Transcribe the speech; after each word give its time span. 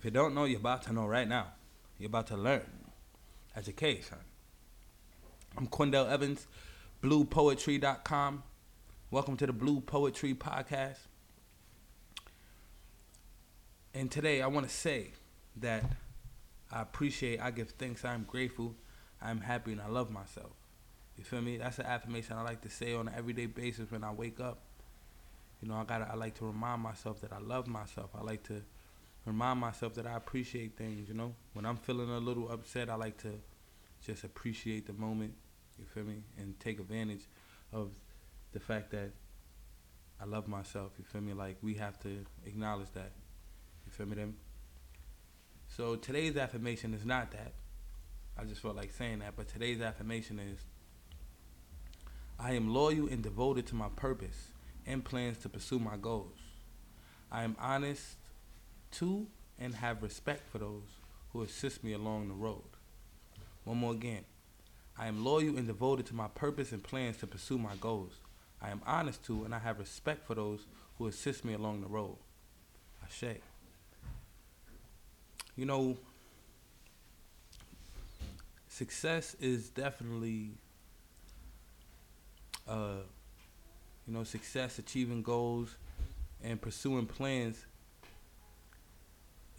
If 0.00 0.06
you 0.06 0.10
don't 0.10 0.34
know, 0.34 0.44
you're 0.44 0.60
about 0.60 0.84
to 0.84 0.94
know 0.94 1.04
right 1.04 1.28
now. 1.28 1.48
You're 1.98 2.06
about 2.06 2.28
to 2.28 2.36
learn. 2.38 2.64
Education. 3.54 4.16
I'm 5.58 5.66
Quindell 5.66 6.10
Evans, 6.10 6.46
bluepoetry.com. 7.02 8.42
Welcome 9.10 9.36
to 9.36 9.46
the 9.46 9.52
Blue 9.52 9.82
Poetry 9.82 10.32
Podcast. 10.32 11.00
And 13.92 14.10
today 14.10 14.40
I 14.40 14.46
want 14.46 14.66
to 14.66 14.74
say 14.74 15.10
that 15.56 15.84
I 16.72 16.80
appreciate, 16.80 17.38
I 17.38 17.50
give 17.50 17.72
thanks, 17.72 18.02
I'm 18.02 18.24
grateful, 18.24 18.74
I'm 19.20 19.42
happy, 19.42 19.72
and 19.72 19.82
I 19.82 19.88
love 19.88 20.10
myself. 20.10 20.52
You 21.18 21.24
feel 21.24 21.42
me? 21.42 21.58
That's 21.58 21.78
an 21.78 21.84
affirmation 21.84 22.38
I 22.38 22.42
like 22.42 22.62
to 22.62 22.70
say 22.70 22.94
on 22.94 23.08
an 23.08 23.14
everyday 23.14 23.44
basis 23.44 23.90
when 23.90 24.02
I 24.02 24.12
wake 24.12 24.40
up. 24.40 24.60
You 25.60 25.68
know, 25.68 25.74
I 25.74 25.84
gotta 25.84 26.08
I 26.10 26.14
like 26.14 26.36
to 26.36 26.46
remind 26.46 26.80
myself 26.80 27.20
that 27.20 27.34
I 27.34 27.38
love 27.38 27.66
myself. 27.66 28.08
I 28.18 28.22
like 28.22 28.44
to 28.44 28.62
remind 29.24 29.60
myself 29.60 29.94
that 29.94 30.06
I 30.06 30.16
appreciate 30.16 30.76
things, 30.76 31.08
you 31.08 31.14
know. 31.14 31.34
When 31.52 31.66
I'm 31.66 31.76
feeling 31.76 32.10
a 32.10 32.18
little 32.18 32.50
upset, 32.50 32.88
I 32.88 32.94
like 32.94 33.18
to 33.18 33.32
just 34.04 34.24
appreciate 34.24 34.86
the 34.86 34.92
moment, 34.92 35.34
you 35.78 35.84
feel 35.84 36.04
me, 36.04 36.22
and 36.38 36.58
take 36.60 36.80
advantage 36.80 37.26
of 37.72 37.90
the 38.52 38.60
fact 38.60 38.90
that 38.90 39.10
I 40.20 40.24
love 40.24 40.48
myself, 40.48 40.92
you 40.98 41.04
feel 41.04 41.20
me? 41.20 41.32
Like 41.32 41.56
we 41.62 41.74
have 41.74 41.98
to 42.00 42.24
acknowledge 42.44 42.90
that. 42.94 43.12
You 43.86 43.92
feel 43.92 44.06
me 44.06 44.16
then? 44.16 44.34
So 45.68 45.96
today's 45.96 46.36
affirmation 46.36 46.92
is 46.94 47.04
not 47.04 47.30
that. 47.32 47.52
I 48.38 48.44
just 48.44 48.60
felt 48.60 48.76
like 48.76 48.92
saying 48.92 49.20
that, 49.20 49.34
but 49.36 49.48
today's 49.48 49.80
affirmation 49.80 50.38
is 50.38 50.58
I 52.38 52.52
am 52.52 52.72
loyal 52.72 53.06
and 53.06 53.22
devoted 53.22 53.66
to 53.68 53.74
my 53.74 53.88
purpose 53.96 54.48
and 54.86 55.04
plans 55.04 55.38
to 55.38 55.48
pursue 55.48 55.78
my 55.78 55.96
goals. 55.96 56.38
I 57.30 57.44
am 57.44 57.56
honest 57.60 58.16
to 58.92 59.26
and 59.58 59.74
have 59.74 60.02
respect 60.02 60.50
for 60.50 60.58
those 60.58 60.98
who 61.32 61.42
assist 61.42 61.84
me 61.84 61.92
along 61.92 62.28
the 62.28 62.34
road. 62.34 62.62
One 63.64 63.78
more 63.78 63.92
again. 63.92 64.24
I 64.98 65.06
am 65.06 65.24
loyal 65.24 65.56
and 65.56 65.66
devoted 65.66 66.06
to 66.06 66.14
my 66.14 66.28
purpose 66.28 66.72
and 66.72 66.82
plans 66.82 67.16
to 67.18 67.26
pursue 67.26 67.58
my 67.58 67.74
goals. 67.80 68.12
I 68.60 68.70
am 68.70 68.82
honest 68.86 69.24
to 69.26 69.44
and 69.44 69.54
I 69.54 69.58
have 69.58 69.78
respect 69.78 70.26
for 70.26 70.34
those 70.34 70.66
who 70.98 71.06
assist 71.06 71.44
me 71.44 71.54
along 71.54 71.80
the 71.80 71.88
road. 71.88 72.16
Ashe. 73.02 73.38
You 75.56 75.66
know, 75.66 75.96
success 78.68 79.36
is 79.40 79.70
definitely 79.70 80.52
uh, 82.68 83.02
you 84.06 84.14
know, 84.14 84.24
success, 84.24 84.78
achieving 84.78 85.22
goals, 85.22 85.76
and 86.42 86.60
pursuing 86.60 87.06
plans 87.06 87.64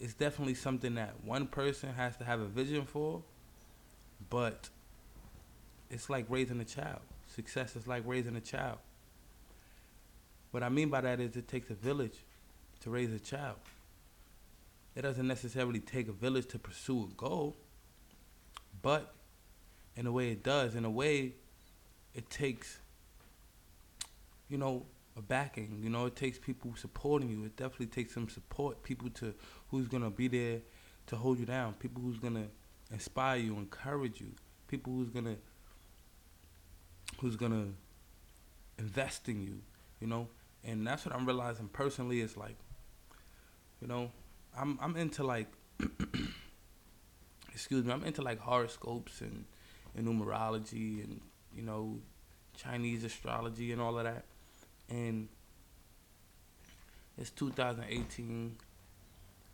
is 0.02 0.14
definitely 0.14 0.54
something 0.54 0.96
that 0.96 1.14
one 1.24 1.46
person 1.46 1.94
has 1.94 2.16
to 2.16 2.24
have 2.24 2.40
a 2.40 2.46
vision 2.46 2.84
for, 2.84 3.22
but 4.28 4.68
it's 5.90 6.10
like 6.10 6.26
raising 6.28 6.60
a 6.60 6.64
child. 6.64 6.98
Success 7.34 7.76
is 7.76 7.86
like 7.86 8.02
raising 8.04 8.36
a 8.36 8.40
child. 8.40 8.78
What 10.50 10.62
I 10.62 10.68
mean 10.68 10.90
by 10.90 11.00
that 11.02 11.20
is 11.20 11.36
it 11.36 11.48
takes 11.48 11.70
a 11.70 11.74
village 11.74 12.18
to 12.80 12.90
raise 12.90 13.12
a 13.12 13.20
child. 13.20 13.56
It 14.94 15.02
doesn't 15.02 15.26
necessarily 15.26 15.80
take 15.80 16.08
a 16.08 16.12
village 16.12 16.48
to 16.48 16.58
pursue 16.58 17.08
a 17.10 17.14
goal, 17.14 17.56
but 18.82 19.14
in 19.96 20.06
a 20.06 20.12
way 20.12 20.32
it 20.32 20.42
does. 20.42 20.74
In 20.74 20.84
a 20.84 20.90
way, 20.90 21.34
it 22.14 22.28
takes 22.28 22.78
you 24.52 24.58
know, 24.58 24.84
a 25.16 25.22
backing. 25.22 25.80
You 25.82 25.90
know, 25.90 26.06
it 26.06 26.16
takes 26.16 26.38
people 26.38 26.74
supporting 26.76 27.28
you. 27.28 27.44
It 27.44 27.56
definitely 27.56 27.86
takes 27.86 28.14
some 28.14 28.28
support. 28.28 28.82
People 28.82 29.10
to 29.10 29.34
who's 29.70 29.88
gonna 29.88 30.10
be 30.10 30.28
there 30.28 30.60
to 31.06 31.16
hold 31.16 31.38
you 31.38 31.46
down. 31.46 31.74
People 31.74 32.02
who's 32.02 32.18
gonna 32.18 32.48
inspire 32.90 33.38
you, 33.38 33.56
encourage 33.56 34.20
you. 34.20 34.32
People 34.68 34.92
who's 34.94 35.10
gonna 35.10 35.36
who's 37.20 37.36
gonna 37.36 37.68
invest 38.78 39.28
in 39.28 39.42
you. 39.42 39.60
You 40.00 40.06
know, 40.08 40.28
and 40.64 40.86
that's 40.86 41.04
what 41.04 41.14
I'm 41.14 41.26
realizing 41.26 41.68
personally. 41.68 42.20
Is 42.20 42.36
like, 42.36 42.56
you 43.80 43.88
know, 43.88 44.10
I'm 44.56 44.78
I'm 44.80 44.96
into 44.96 45.24
like, 45.24 45.48
excuse 47.52 47.84
me, 47.84 47.92
I'm 47.92 48.04
into 48.04 48.22
like 48.22 48.40
horoscopes 48.40 49.20
and, 49.20 49.44
and 49.94 50.06
numerology 50.06 51.04
and 51.04 51.20
you 51.54 51.62
know, 51.62 51.98
Chinese 52.56 53.04
astrology 53.04 53.72
and 53.72 53.80
all 53.80 53.98
of 53.98 54.04
that 54.04 54.24
and 54.88 55.28
it's 57.18 57.30
2018 57.30 58.56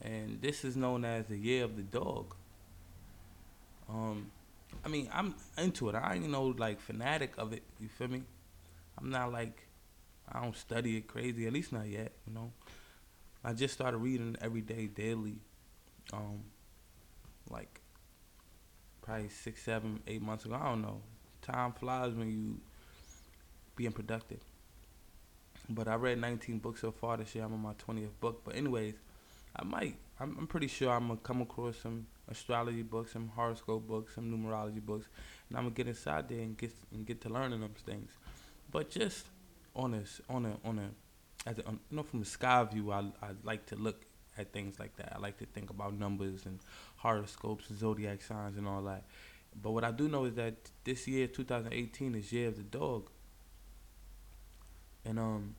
and 0.00 0.40
this 0.40 0.64
is 0.64 0.76
known 0.76 1.04
as 1.04 1.26
the 1.26 1.36
year 1.36 1.64
of 1.64 1.76
the 1.76 1.82
dog. 1.82 2.34
Um 3.88 4.30
i 4.84 4.88
mean 4.88 5.08
i'm 5.12 5.34
into 5.56 5.88
it. 5.88 5.94
I 5.94 6.14
ain't 6.14 6.28
no 6.28 6.44
like 6.44 6.80
fanatic 6.80 7.32
of 7.38 7.52
it 7.52 7.62
you 7.80 7.88
feel 7.88 8.08
me? 8.08 8.22
I'm 8.98 9.10
not 9.10 9.32
like 9.32 9.66
i 10.30 10.42
don't 10.42 10.56
study 10.56 10.98
it 10.98 11.08
crazy 11.08 11.46
at 11.46 11.52
least 11.52 11.72
not 11.72 11.88
yet 11.88 12.12
you 12.26 12.34
know? 12.34 12.52
I 13.42 13.52
just 13.54 13.74
started 13.74 13.98
reading 13.98 14.36
every 14.40 14.60
day 14.60 14.86
daily. 14.86 15.38
Um 16.12 16.44
like 17.50 17.80
probably 19.02 19.28
six 19.30 19.62
seven 19.62 20.00
eight 20.06 20.22
months 20.22 20.44
ago 20.44 20.58
i 20.60 20.68
don't 20.68 20.82
know. 20.82 21.00
Time 21.42 21.72
flies 21.72 22.12
when 22.14 22.30
you 22.30 22.60
being 23.74 23.92
productive 23.92 24.40
but 25.68 25.88
I 25.88 25.94
read 25.96 26.20
19 26.20 26.58
books 26.58 26.80
so 26.80 26.90
far 26.90 27.16
this 27.16 27.34
year. 27.34 27.44
I'm 27.44 27.52
on 27.52 27.60
my 27.60 27.74
20th 27.74 28.18
book. 28.20 28.42
But 28.44 28.56
anyways, 28.56 28.94
I 29.54 29.64
might. 29.64 29.96
I'm, 30.20 30.36
I'm 30.38 30.46
pretty 30.46 30.68
sure 30.68 30.90
I'm 30.90 31.08
gonna 31.08 31.20
come 31.20 31.42
across 31.42 31.76
some 31.78 32.06
astrology 32.28 32.82
books, 32.82 33.12
some 33.12 33.28
horoscope 33.28 33.86
books, 33.86 34.14
some 34.14 34.30
numerology 34.30 34.80
books, 34.80 35.06
and 35.48 35.58
I'm 35.58 35.64
gonna 35.64 35.74
get 35.74 35.88
inside 35.88 36.28
there 36.28 36.40
and 36.40 36.56
get 36.56 36.72
and 36.92 37.06
get 37.06 37.20
to 37.22 37.28
learning 37.28 37.60
those 37.60 37.70
things. 37.84 38.10
But 38.70 38.90
just 38.90 39.26
on 39.76 39.94
a 39.94 40.32
on 40.32 40.46
a 40.46 40.56
on 40.64 40.78
a 40.78 41.48
as 41.48 41.58
a, 41.58 41.62
you 41.62 41.78
know 41.96 42.02
from 42.02 42.20
the 42.20 42.26
sky 42.26 42.64
view, 42.64 42.92
I 42.92 43.00
I 43.22 43.30
like 43.44 43.66
to 43.66 43.76
look 43.76 44.04
at 44.36 44.52
things 44.52 44.78
like 44.78 44.96
that. 44.96 45.12
I 45.14 45.18
like 45.18 45.38
to 45.38 45.46
think 45.46 45.70
about 45.70 45.94
numbers 45.94 46.46
and 46.46 46.58
horoscopes, 46.96 47.70
and 47.70 47.78
zodiac 47.78 48.22
signs, 48.22 48.56
and 48.56 48.66
all 48.66 48.82
that. 48.82 49.04
But 49.60 49.72
what 49.72 49.84
I 49.84 49.90
do 49.90 50.08
know 50.08 50.24
is 50.24 50.34
that 50.34 50.54
this 50.84 51.08
year, 51.08 51.26
2018, 51.26 52.14
is 52.14 52.32
year 52.32 52.48
of 52.48 52.56
the 52.56 52.62
dog 52.62 53.10
and 55.08 55.18
um 55.18 55.54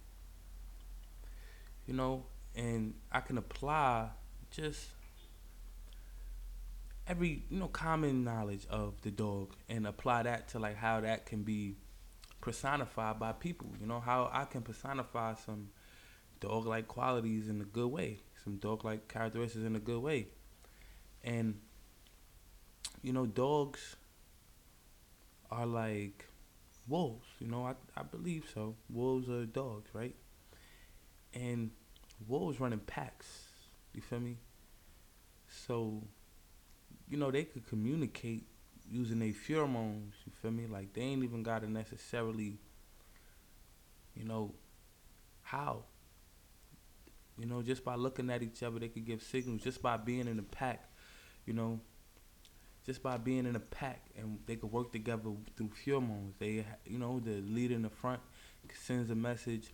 you 1.88 1.94
know 1.94 2.24
and 2.56 2.94
i 3.12 3.20
can 3.20 3.38
apply 3.38 4.08
just 4.52 4.90
every 7.08 7.44
you 7.50 7.60
know 7.60 7.68
common 7.68 8.24
knowledge 8.24 8.66
of 8.70 9.02
the 9.02 9.12
dog 9.12 9.54
and 9.68 9.88
apply 9.88 10.24
that 10.24 10.48
to 10.48 10.60
like 10.60 10.78
how 10.78 11.02
that 11.02 11.26
can 11.26 11.44
be 11.44 11.76
personified 12.40 13.20
by 13.20 13.32
people 13.34 13.70
you 13.82 13.88
know 13.88 14.00
how 14.00 14.30
i 14.32 14.46
can 14.46 14.62
personify 14.62 15.34
some 15.34 15.70
dog 16.40 16.66
like 16.66 16.88
qualities 16.88 17.50
in 17.50 17.60
a 17.60 17.66
good 17.66 17.88
way 17.88 18.20
some 18.44 18.58
dog 18.58 18.86
like 18.86 19.08
characteristics 19.08 19.66
in 19.66 19.76
a 19.76 19.80
good 19.80 20.02
way. 20.02 20.28
And 21.24 21.60
you 23.02 23.14
know 23.14 23.26
dogs 23.26 23.96
are 25.52 25.66
like 25.66 26.26
wolves. 26.90 27.28
You 27.40 27.48
know, 27.48 27.66
I 27.66 27.76
I 27.96 28.04
believe 28.04 28.46
so. 28.54 28.76
Wolves 28.90 29.30
are 29.30 29.46
dogs, 29.46 29.90
right? 29.94 30.16
And 31.34 31.72
wolves 32.28 32.60
run 32.60 32.74
in 32.74 32.80
packs. 32.80 33.28
You 33.94 34.02
feel 34.02 34.20
me? 34.20 34.38
So, 35.48 36.04
you 37.08 37.18
know, 37.18 37.32
they 37.32 37.44
could 37.44 37.68
communicate 37.68 38.48
using 38.90 39.20
their 39.20 39.30
pheromones. 39.30 40.14
You 40.26 40.32
feel 40.42 40.52
me? 40.52 40.68
Like 40.68 40.94
they 40.94 41.02
ain't 41.02 41.24
even 41.24 41.44
gotta 41.44 41.70
necessarily, 41.72 42.60
you 44.16 44.26
know, 44.26 44.54
how. 45.44 45.86
You 47.38 47.46
know, 47.46 47.62
just 47.62 47.86
by 47.86 47.96
looking 47.96 48.30
at 48.30 48.44
each 48.44 48.64
other, 48.64 48.80
they 48.80 48.90
could 48.90 49.06
give 49.06 49.24
signals. 49.24 49.62
Just 49.62 49.82
by 49.82 49.96
being 49.98 50.28
in 50.28 50.40
a 50.40 50.44
pack, 50.44 50.92
you 51.46 51.54
know, 51.54 51.80
just 52.90 53.04
by 53.04 53.18
being 53.18 53.46
in 53.46 53.56
a 53.56 53.60
pack 53.60 54.02
and 54.18 54.40
they 54.48 54.56
could 54.56 54.72
work 54.72 54.92
together 54.92 55.30
through 55.56 55.70
pheromones. 55.86 56.32
They, 56.40 56.66
you 56.88 56.98
know, 56.98 57.20
the 57.20 57.36
leader 57.42 57.76
in 57.76 57.84
the 57.84 57.90
front 57.92 58.20
sends 58.74 59.12
a 59.12 59.16
message 59.16 59.68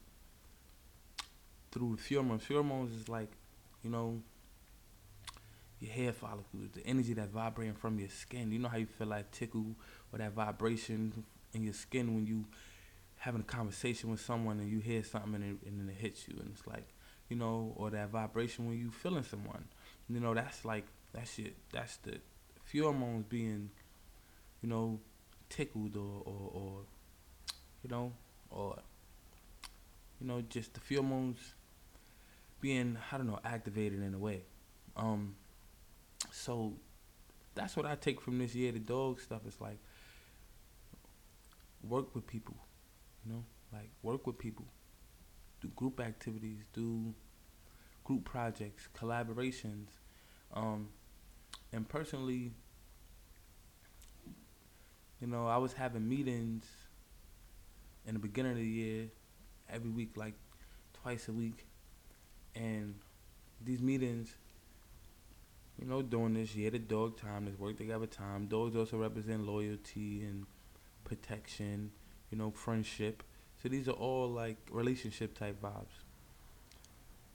through 1.71 1.95
pheromones. 1.95 2.41
Pheromones 2.41 2.93
is 2.93 3.07
like, 3.07 3.31
you 3.83 3.89
know, 3.89 4.21
your 5.79 5.93
hair 5.93 6.11
follicles, 6.11 6.71
the 6.73 6.85
energy 6.85 7.13
that's 7.13 7.31
vibrating 7.31 7.75
from 7.75 7.99
your 7.99 8.09
skin. 8.09 8.51
You 8.51 8.59
know 8.59 8.67
how 8.67 8.75
you 8.75 8.85
feel 8.85 9.07
like 9.07 9.31
tickle 9.31 9.77
or 10.11 10.19
that 10.19 10.33
vibration 10.33 11.23
in 11.53 11.63
your 11.63 11.73
skin 11.73 12.15
when 12.15 12.27
you 12.27 12.43
having 13.19 13.39
a 13.39 13.45
conversation 13.45 14.11
with 14.11 14.19
someone 14.19 14.59
and 14.59 14.69
you 14.69 14.79
hear 14.79 15.05
something 15.05 15.35
and, 15.35 15.57
it, 15.63 15.69
and 15.69 15.79
then 15.79 15.87
it 15.87 16.01
hits 16.01 16.27
you 16.27 16.35
and 16.37 16.51
it's 16.53 16.67
like, 16.67 16.89
you 17.29 17.37
know, 17.37 17.71
or 17.77 17.89
that 17.91 18.09
vibration 18.09 18.67
when 18.67 18.77
you 18.77 18.91
feeling 18.91 19.23
someone. 19.23 19.63
You 20.09 20.19
know, 20.19 20.33
that's 20.33 20.65
like 20.65 20.83
that 21.13 21.29
shit. 21.29 21.55
That's 21.71 21.95
the 21.95 22.19
pheromones 22.75 23.27
being, 23.29 23.69
you 24.61 24.69
know, 24.69 24.99
tickled 25.49 25.95
or, 25.95 26.21
or, 26.25 26.51
or 26.53 26.71
you 27.83 27.89
know, 27.89 28.11
or 28.49 28.77
you 30.19 30.27
know, 30.27 30.41
just 30.49 30.73
the 30.73 30.79
pheromones 30.79 31.37
being 32.61 32.97
I 33.11 33.17
don't 33.17 33.27
know 33.27 33.39
activated 33.43 34.01
in 34.01 34.13
a 34.13 34.17
way. 34.17 34.43
Um, 34.97 35.35
so 36.31 36.73
that's 37.53 37.75
what 37.75 37.85
I 37.85 37.95
take 37.95 38.21
from 38.21 38.39
this 38.39 38.55
year. 38.55 38.71
The 38.71 38.79
dog 38.79 39.21
stuff 39.21 39.41
is 39.47 39.59
like 39.61 39.77
work 41.87 42.13
with 42.15 42.25
people, 42.27 42.55
you 43.25 43.33
know, 43.33 43.43
like 43.71 43.89
work 44.01 44.25
with 44.25 44.37
people, 44.37 44.65
do 45.61 45.67
group 45.75 45.99
activities, 45.99 46.63
do 46.73 47.13
group 48.03 48.23
projects, 48.25 48.87
collaborations, 48.97 49.87
um, 50.53 50.89
and 51.71 51.87
personally, 51.87 52.51
you 55.21 55.27
know, 55.27 55.47
I 55.47 55.57
was 55.57 55.73
having 55.73 56.07
meetings 56.07 56.65
in 58.05 58.13
the 58.13 58.19
beginning 58.19 58.53
of 58.53 58.57
the 58.57 58.65
year, 58.65 59.05
every 59.69 59.89
week, 59.89 60.11
like 60.15 60.33
twice 61.01 61.27
a 61.27 61.33
week, 61.33 61.65
and 62.55 62.95
these 63.63 63.81
meetings 63.81 64.35
you 65.79 65.87
know, 65.87 66.01
doing 66.01 66.33
this 66.33 66.55
year, 66.55 66.71
the 66.71 66.79
dog 66.79 67.17
time, 67.17 67.45
this 67.45 67.59
work 67.59 67.77
together 67.77 68.05
time. 68.05 68.47
Dogs 68.47 68.75
also 68.75 68.97
represent 68.97 69.45
loyalty 69.45 70.23
and 70.23 70.45
protection, 71.03 71.91
you 72.31 72.37
know, 72.37 72.51
friendship. 72.51 73.23
So 73.61 73.69
these 73.69 73.87
are 73.87 73.91
all 73.91 74.29
like 74.29 74.57
relationship 74.71 75.37
type 75.37 75.61
vibes. 75.61 76.03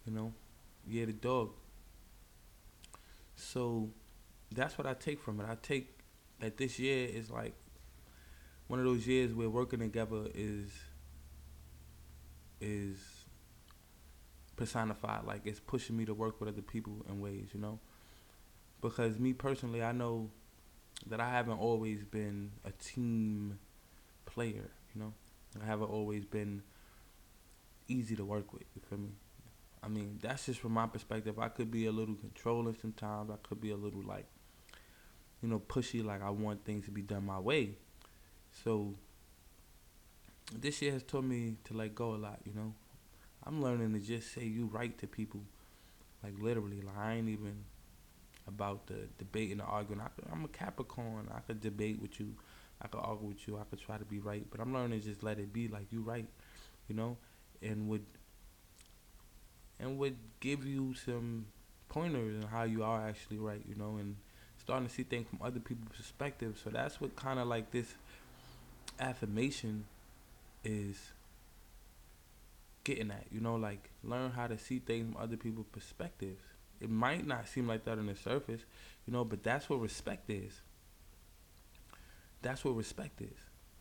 You 0.06 0.14
know, 0.14 0.32
yeah, 0.88 1.04
the 1.04 1.12
dog. 1.12 1.50
So 3.36 3.90
that's 4.50 4.78
what 4.78 4.86
I 4.86 4.94
take 4.94 5.20
from 5.20 5.40
it. 5.40 5.46
I 5.48 5.56
take 5.60 5.98
that 6.40 6.56
this 6.56 6.78
year 6.78 7.08
is 7.08 7.30
like 7.30 7.54
one 8.70 8.78
of 8.78 8.84
those 8.84 9.06
years 9.06 9.34
where 9.34 9.50
working 9.50 9.80
together 9.80 10.28
is 10.34 10.70
is 12.60 12.98
personified. 14.56 15.24
Like 15.24 15.42
it's 15.44 15.60
pushing 15.60 15.96
me 15.96 16.04
to 16.04 16.14
work 16.14 16.40
with 16.40 16.48
other 16.48 16.62
people 16.62 17.04
in 17.08 17.20
ways, 17.20 17.48
you 17.52 17.60
know 17.60 17.80
because 18.80 19.18
me 19.18 19.32
personally, 19.32 19.82
I 19.82 19.92
know 19.92 20.30
that 21.06 21.20
I 21.20 21.30
haven't 21.30 21.58
always 21.58 22.04
been 22.04 22.52
a 22.64 22.72
team 22.72 23.58
player. 24.26 24.70
You 24.94 25.00
know, 25.00 25.12
I 25.62 25.66
haven't 25.66 25.90
always 25.90 26.24
been 26.24 26.62
easy 27.88 28.16
to 28.16 28.24
work 28.24 28.52
with. 28.52 28.64
You 28.74 28.82
feel 28.88 28.98
me? 28.98 29.10
I 29.82 29.88
mean, 29.88 30.18
that's 30.22 30.46
just 30.46 30.60
from 30.60 30.72
my 30.72 30.86
perspective. 30.86 31.38
I 31.38 31.48
could 31.48 31.70
be 31.70 31.86
a 31.86 31.92
little 31.92 32.14
controlling 32.14 32.76
sometimes. 32.80 33.30
I 33.30 33.36
could 33.42 33.60
be 33.60 33.70
a 33.70 33.76
little 33.76 34.02
like, 34.02 34.26
you 35.42 35.48
know, 35.48 35.58
pushy. 35.58 36.04
Like 36.04 36.22
I 36.22 36.30
want 36.30 36.64
things 36.64 36.84
to 36.86 36.90
be 36.90 37.02
done 37.02 37.24
my 37.24 37.38
way. 37.38 37.76
So 38.52 38.94
this 40.54 40.82
year 40.82 40.92
has 40.92 41.02
taught 41.02 41.24
me 41.24 41.56
to 41.64 41.74
let 41.74 41.94
go 41.94 42.14
a 42.14 42.16
lot. 42.16 42.40
You 42.44 42.54
know, 42.54 42.74
I'm 43.44 43.62
learning 43.62 43.92
to 43.94 44.00
just 44.00 44.32
say 44.32 44.44
you 44.44 44.66
right 44.66 44.96
to 44.98 45.06
people, 45.06 45.40
like 46.22 46.34
literally. 46.40 46.82
Like 46.82 46.98
I 46.98 47.14
ain't 47.14 47.28
even 47.28 47.64
about 48.46 48.86
the 48.86 49.08
debate 49.18 49.50
and 49.50 49.60
the 49.60 49.64
arguing. 49.64 50.00
I 50.00 50.32
am 50.32 50.44
a 50.44 50.48
Capricorn. 50.48 51.28
I 51.34 51.40
could 51.40 51.60
debate 51.60 52.00
with 52.00 52.18
you. 52.20 52.34
I 52.82 52.88
could 52.88 53.00
argue 53.00 53.28
with 53.28 53.46
you. 53.46 53.58
I 53.58 53.64
could 53.64 53.80
try 53.80 53.98
to 53.98 54.04
be 54.04 54.18
right. 54.18 54.44
But 54.50 54.60
I'm 54.60 54.72
learning 54.72 55.00
to 55.00 55.06
just 55.06 55.22
let 55.22 55.38
it 55.38 55.52
be 55.52 55.68
like 55.68 55.92
you 55.92 56.02
right, 56.02 56.26
you 56.88 56.94
know, 56.94 57.16
and 57.62 57.88
would 57.88 58.04
and 59.78 59.98
would 59.98 60.16
give 60.40 60.66
you 60.66 60.94
some 60.94 61.46
pointers 61.88 62.42
on 62.42 62.50
how 62.50 62.64
you 62.64 62.82
are 62.82 63.06
actually 63.06 63.38
right, 63.38 63.62
you 63.66 63.74
know, 63.74 63.96
and 63.98 64.16
starting 64.58 64.86
to 64.86 64.92
see 64.92 65.02
things 65.02 65.26
from 65.28 65.40
other 65.42 65.60
people's 65.60 65.96
perspective. 65.96 66.60
So 66.62 66.70
that's 66.70 67.00
what 67.00 67.16
kind 67.16 67.38
of 67.38 67.48
like 67.48 67.70
this 67.70 67.94
affirmation 69.00 69.86
is 70.64 70.96
getting 72.84 73.10
at, 73.10 73.26
you 73.30 73.40
know, 73.40 73.56
like 73.56 73.90
learn 74.02 74.30
how 74.30 74.46
to 74.46 74.58
see 74.58 74.78
things 74.78 75.12
from 75.12 75.22
other 75.22 75.36
people's 75.36 75.66
perspectives 75.72 76.42
it 76.80 76.90
might 76.90 77.26
not 77.26 77.46
seem 77.46 77.68
like 77.68 77.84
that 77.84 77.98
on 77.98 78.06
the 78.06 78.16
surface, 78.16 78.62
you 79.06 79.12
know, 79.12 79.24
but 79.24 79.42
that's 79.42 79.68
what 79.68 79.80
respect 79.80 80.30
is. 80.30 80.62
That's 82.42 82.64
what 82.64 82.74
respect 82.74 83.20
is. 83.20 83.36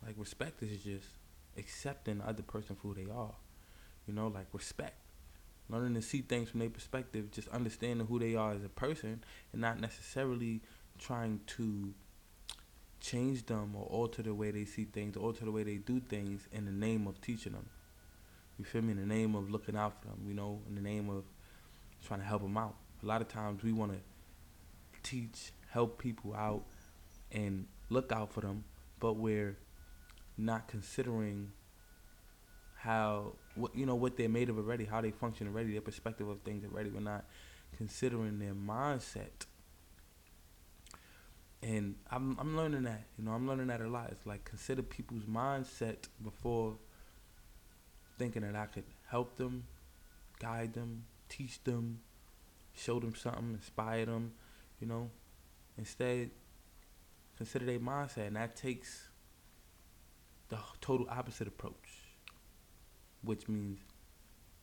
Like 0.06 0.16
respect 0.18 0.62
is 0.62 0.84
just 0.84 1.08
accepting 1.58 2.18
the 2.18 2.28
other 2.28 2.44
person 2.44 2.76
for 2.76 2.90
who 2.90 2.94
they 2.94 3.10
are. 3.10 3.34
You 4.06 4.14
know, 4.14 4.28
like 4.28 4.48
respect. 4.52 4.98
Learning 5.70 5.94
to 5.94 6.02
see 6.02 6.22
things 6.22 6.50
from 6.50 6.60
their 6.60 6.70
perspective, 6.70 7.32
just 7.32 7.48
understanding 7.50 8.06
who 8.08 8.20
they 8.20 8.36
are 8.36 8.52
as 8.52 8.64
a 8.64 8.70
person 8.70 9.24
and 9.54 9.62
not 9.62 9.80
necessarily 9.80 10.62
trying 10.98 11.40
to 11.46 11.94
change 13.00 13.46
them 13.46 13.76
or 13.76 13.86
alter 13.86 14.22
the 14.22 14.34
way 14.34 14.52
they 14.52 14.66
see 14.66 14.86
things, 14.86 15.18
alter 15.18 15.46
the 15.46 15.52
way 15.52 15.64
they 15.64 15.76
do 15.76 16.00
things 16.00 16.48
in 16.52 16.66
the 16.66 16.72
name 16.72 17.08
of 17.08 17.22
teaching 17.22 17.54
them. 17.54 17.68
You 18.58 18.66
feel 18.66 18.82
me? 18.82 18.92
In 18.92 19.00
the 19.00 19.06
name 19.06 19.36
of 19.36 19.50
looking 19.50 19.78
out 19.78 20.02
for 20.02 20.10
them, 20.10 20.20
you 20.28 20.34
know, 20.34 20.60
in 20.68 20.76
the 20.76 20.82
name 20.82 21.10
of 21.10 21.24
trying 22.06 22.20
to 22.20 22.26
help 22.26 22.42
them 22.42 22.58
out 22.58 22.76
a 23.02 23.06
lot 23.06 23.22
of 23.22 23.28
times 23.28 23.64
we 23.64 23.72
want 23.72 23.92
to 23.92 24.00
teach, 25.04 25.52
help 25.70 26.02
people 26.02 26.34
out, 26.36 26.64
and 27.32 27.66
look 27.90 28.12
out 28.12 28.32
for 28.32 28.42
them, 28.42 28.64
but 29.00 29.14
we're 29.14 29.58
not 30.38 30.68
considering 30.68 31.52
how 32.78 33.34
what 33.56 33.76
you 33.76 33.86
know 33.86 33.96
what 33.96 34.16
they're 34.16 34.30
made 34.30 34.50
of 34.50 34.58
already, 34.58 34.86
how 34.86 35.02
they 35.02 35.12
function 35.12 35.48
already, 35.48 35.72
their 35.72 35.82
perspective 35.82 36.28
of 36.28 36.40
things 36.42 36.64
already. 36.66 36.90
We're 36.90 37.02
not 37.02 37.26
considering 37.78 38.40
their 38.40 38.54
mindset. 38.54 39.46
And 41.62 41.96
I'm 42.10 42.38
I'm 42.40 42.56
learning 42.56 42.84
that, 42.84 43.04
you 43.18 43.26
know, 43.26 43.32
I'm 43.32 43.48
learning 43.48 43.68
that 43.68 43.82
a 43.82 43.88
lot. 43.88 44.10
It's 44.12 44.26
like 44.26 44.46
consider 44.46 44.82
people's 44.82 45.24
mindset 45.24 46.08
before 46.24 46.76
thinking 48.18 48.44
that 48.44 48.56
I 48.56 48.66
could 48.66 48.86
help 49.08 49.36
them, 49.36 49.66
guide 50.40 50.74
them, 50.74 51.04
teach 51.28 51.62
them, 51.64 52.00
show 52.74 53.00
them 53.00 53.14
something, 53.16 53.54
inspire 53.54 54.06
them, 54.06 54.32
you 54.80 54.88
know. 54.88 55.10
Instead, 55.78 56.32
consider 57.38 57.66
their 57.66 57.80
mindset, 57.80 58.28
and 58.28 58.36
that 58.36 58.56
takes 58.56 59.10
the 60.50 60.58
total 60.82 61.08
opposite 61.10 61.48
approach, 61.48 62.14
which 63.22 63.48
means 63.48 63.80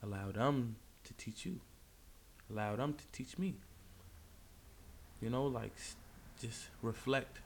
allow 0.02 0.30
them 0.30 0.76
to 1.04 1.14
teach 1.14 1.46
you, 1.46 1.60
allow 2.50 2.74
them 2.76 2.94
to 2.94 3.04
teach 3.12 3.38
me. 3.38 3.54
You 5.20 5.30
know, 5.30 5.46
like 5.46 5.72
just 6.40 6.66
reflect. 6.82 7.40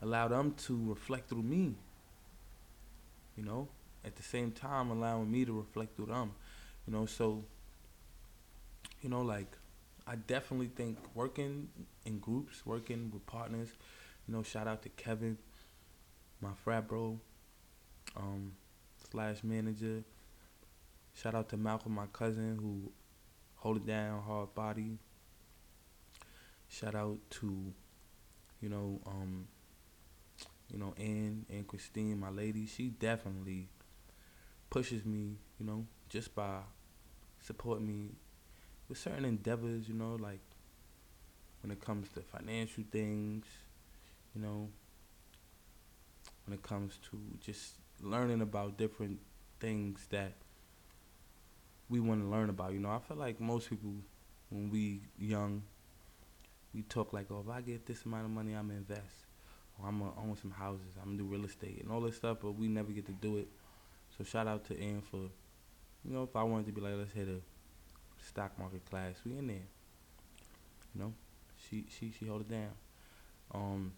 Allow 0.00 0.28
them 0.28 0.54
to 0.66 0.80
reflect 0.88 1.28
through 1.28 1.42
me. 1.42 1.74
You 3.36 3.44
know, 3.44 3.68
at 4.04 4.16
the 4.16 4.22
same 4.22 4.50
time 4.52 4.90
allowing 4.90 5.30
me 5.30 5.44
to 5.44 5.52
reflect 5.52 5.96
through 5.96 6.06
them. 6.06 6.32
You 6.86 6.92
know, 6.92 7.06
so 7.06 7.44
you 9.00 9.08
know, 9.08 9.22
like 9.22 9.56
I 10.06 10.16
definitely 10.16 10.70
think 10.74 10.98
working 11.14 11.68
in 12.04 12.18
groups, 12.18 12.66
working 12.66 13.10
with 13.12 13.24
partners, 13.26 13.68
you 14.26 14.34
know, 14.34 14.42
shout 14.42 14.66
out 14.66 14.82
to 14.82 14.88
Kevin, 14.90 15.38
my 16.40 16.50
frat 16.64 16.88
bro, 16.88 17.18
um, 18.16 18.52
slash 19.10 19.42
manager. 19.42 20.02
Shout 21.14 21.34
out 21.34 21.48
to 21.50 21.56
Malcolm, 21.56 21.92
my 21.92 22.06
cousin, 22.12 22.58
who 22.60 22.90
hold 23.56 23.78
it 23.78 23.86
down, 23.86 24.22
hard 24.22 24.54
body. 24.54 24.98
Shout 26.72 26.94
out 26.94 27.18
to, 27.32 27.74
you 28.62 28.68
know, 28.70 28.98
um, 29.06 29.46
you 30.72 30.78
know, 30.78 30.94
Ann 30.96 31.44
and 31.50 31.66
Christine, 31.66 32.18
my 32.18 32.30
lady. 32.30 32.66
She 32.66 32.88
definitely 32.88 33.68
pushes 34.70 35.04
me, 35.04 35.36
you 35.60 35.66
know, 35.66 35.86
just 36.08 36.34
by 36.34 36.60
supporting 37.40 37.86
me 37.86 38.10
with 38.88 38.96
certain 38.96 39.26
endeavors, 39.26 39.86
you 39.86 39.94
know, 39.94 40.16
like 40.18 40.40
when 41.62 41.70
it 41.70 41.84
comes 41.84 42.08
to 42.14 42.20
financial 42.20 42.84
things, 42.90 43.44
you 44.34 44.40
know, 44.40 44.70
when 46.46 46.54
it 46.54 46.62
comes 46.62 46.98
to 47.10 47.18
just 47.40 47.74
learning 48.00 48.40
about 48.40 48.78
different 48.78 49.18
things 49.60 50.06
that 50.08 50.32
we 51.90 52.00
want 52.00 52.22
to 52.22 52.26
learn 52.28 52.48
about. 52.48 52.72
You 52.72 52.80
know, 52.80 52.90
I 52.90 52.98
feel 52.98 53.18
like 53.18 53.40
most 53.40 53.68
people, 53.68 53.92
when 54.48 54.70
we 54.70 55.02
young, 55.18 55.64
we 56.74 56.82
talk 56.82 57.12
like, 57.12 57.26
oh, 57.30 57.44
if 57.46 57.52
I 57.52 57.60
get 57.60 57.86
this 57.86 58.04
amount 58.04 58.24
of 58.24 58.30
money, 58.30 58.54
I'm 58.54 58.68
gonna 58.68 58.78
invest, 58.78 59.26
or 59.78 59.88
I'm 59.88 59.98
gonna 59.98 60.12
own 60.18 60.36
some 60.40 60.50
houses, 60.50 60.96
I'm 61.00 61.16
gonna 61.16 61.18
do 61.18 61.24
real 61.24 61.44
estate 61.44 61.82
and 61.82 61.90
all 61.90 62.00
this 62.00 62.16
stuff, 62.16 62.38
but 62.42 62.52
we 62.52 62.68
never 62.68 62.92
get 62.92 63.06
to 63.06 63.12
do 63.12 63.36
it. 63.38 63.48
So 64.16 64.24
shout 64.24 64.46
out 64.46 64.64
to 64.66 64.80
Ann 64.80 65.02
for, 65.02 65.16
you 66.04 66.12
know, 66.12 66.22
if 66.22 66.36
I 66.36 66.42
wanted 66.42 66.66
to 66.66 66.72
be 66.72 66.80
like, 66.80 66.94
let's 66.96 67.12
hit 67.12 67.28
a 67.28 67.40
stock 68.22 68.58
market 68.58 68.84
class. 68.88 69.16
We 69.24 69.38
in 69.38 69.46
there. 69.46 69.56
You 70.94 71.00
know, 71.00 71.12
she 71.56 71.86
she 71.88 72.12
she 72.18 72.26
hold 72.26 72.42
it 72.42 72.50
down. 72.50 72.70
Um, 73.54 73.92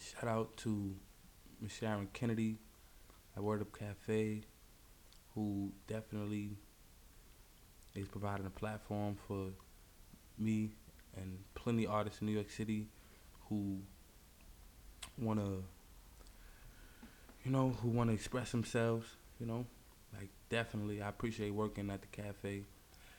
shout 0.00 0.28
out 0.28 0.56
to 0.58 0.94
Miss 1.60 1.72
Sharon 1.72 2.08
Kennedy 2.12 2.58
at 3.36 3.42
Word 3.42 3.60
Up 3.60 3.76
Cafe, 3.76 4.42
who 5.34 5.72
definitely 5.86 6.50
is 7.94 8.08
providing 8.08 8.46
a 8.46 8.50
platform 8.50 9.16
for 9.26 9.50
me 10.38 10.70
and 11.16 11.38
plenty 11.54 11.84
of 11.84 11.92
artists 11.92 12.20
in 12.20 12.26
New 12.26 12.32
York 12.32 12.50
City 12.50 12.88
who 13.48 13.78
want 15.18 15.40
to, 15.40 15.64
you 17.44 17.50
know, 17.50 17.70
who 17.82 17.88
want 17.88 18.10
to 18.10 18.14
express 18.14 18.50
themselves, 18.50 19.06
you 19.38 19.46
know. 19.46 19.66
Like, 20.16 20.30
definitely, 20.48 21.02
I 21.02 21.08
appreciate 21.08 21.50
working 21.50 21.90
at 21.90 22.00
the 22.00 22.08
cafe 22.08 22.62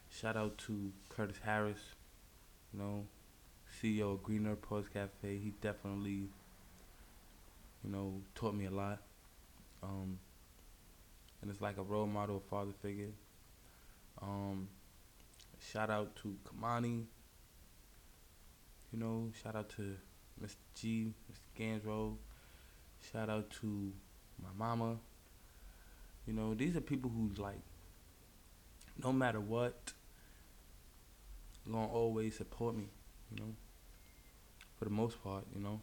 Shout 0.10 0.38
out 0.38 0.58
to 0.60 0.94
Curtis 1.10 1.38
Harris, 1.44 1.80
you 2.74 2.80
know, 2.80 3.06
CEO 3.82 4.14
of 4.14 4.24
Green 4.24 4.48
Earth 4.48 4.62
Poets 4.62 4.88
Cafe. 4.88 5.10
He 5.38 5.54
definitely, 5.62 6.30
you 7.84 7.90
know, 7.90 8.22
taught 8.34 8.56
me 8.56 8.66
a 8.66 8.72
lot. 8.72 9.02
Um, 9.84 10.20
and 11.42 11.52
it's 11.52 11.62
like 11.62 11.78
a 11.78 11.84
role 11.84 12.08
model, 12.08 12.38
a 12.38 12.50
father 12.50 12.72
figure. 12.82 13.12
Um, 14.22 14.70
shout 15.60 15.90
out 15.90 16.16
to 16.18 16.38
Kamani. 16.46 17.04
You 18.96 19.02
know, 19.02 19.30
shout 19.44 19.58
out 19.58 19.68
to 19.72 19.98
Mr. 20.42 20.56
G, 20.74 21.14
Mr. 21.30 21.60
Gansrow. 21.60 22.16
Shout 23.12 23.30
out 23.30 23.50
to 23.60 23.92
my 24.42 24.48
mama. 24.58 24.96
You 26.26 26.32
know, 26.32 26.54
these 26.54 26.78
are 26.78 26.82
people 26.82 27.12
who 27.12 27.30
like, 27.42 27.60
no 29.04 29.12
matter 29.12 29.42
what, 29.42 29.92
gonna 31.70 31.92
always 31.92 32.38
support 32.38 32.78
me. 32.78 32.86
You 33.32 33.44
know, 33.44 33.52
for 34.80 34.86
the 34.86 34.92
most 34.92 35.22
part. 35.22 35.44
You 35.54 35.62
know, 35.62 35.82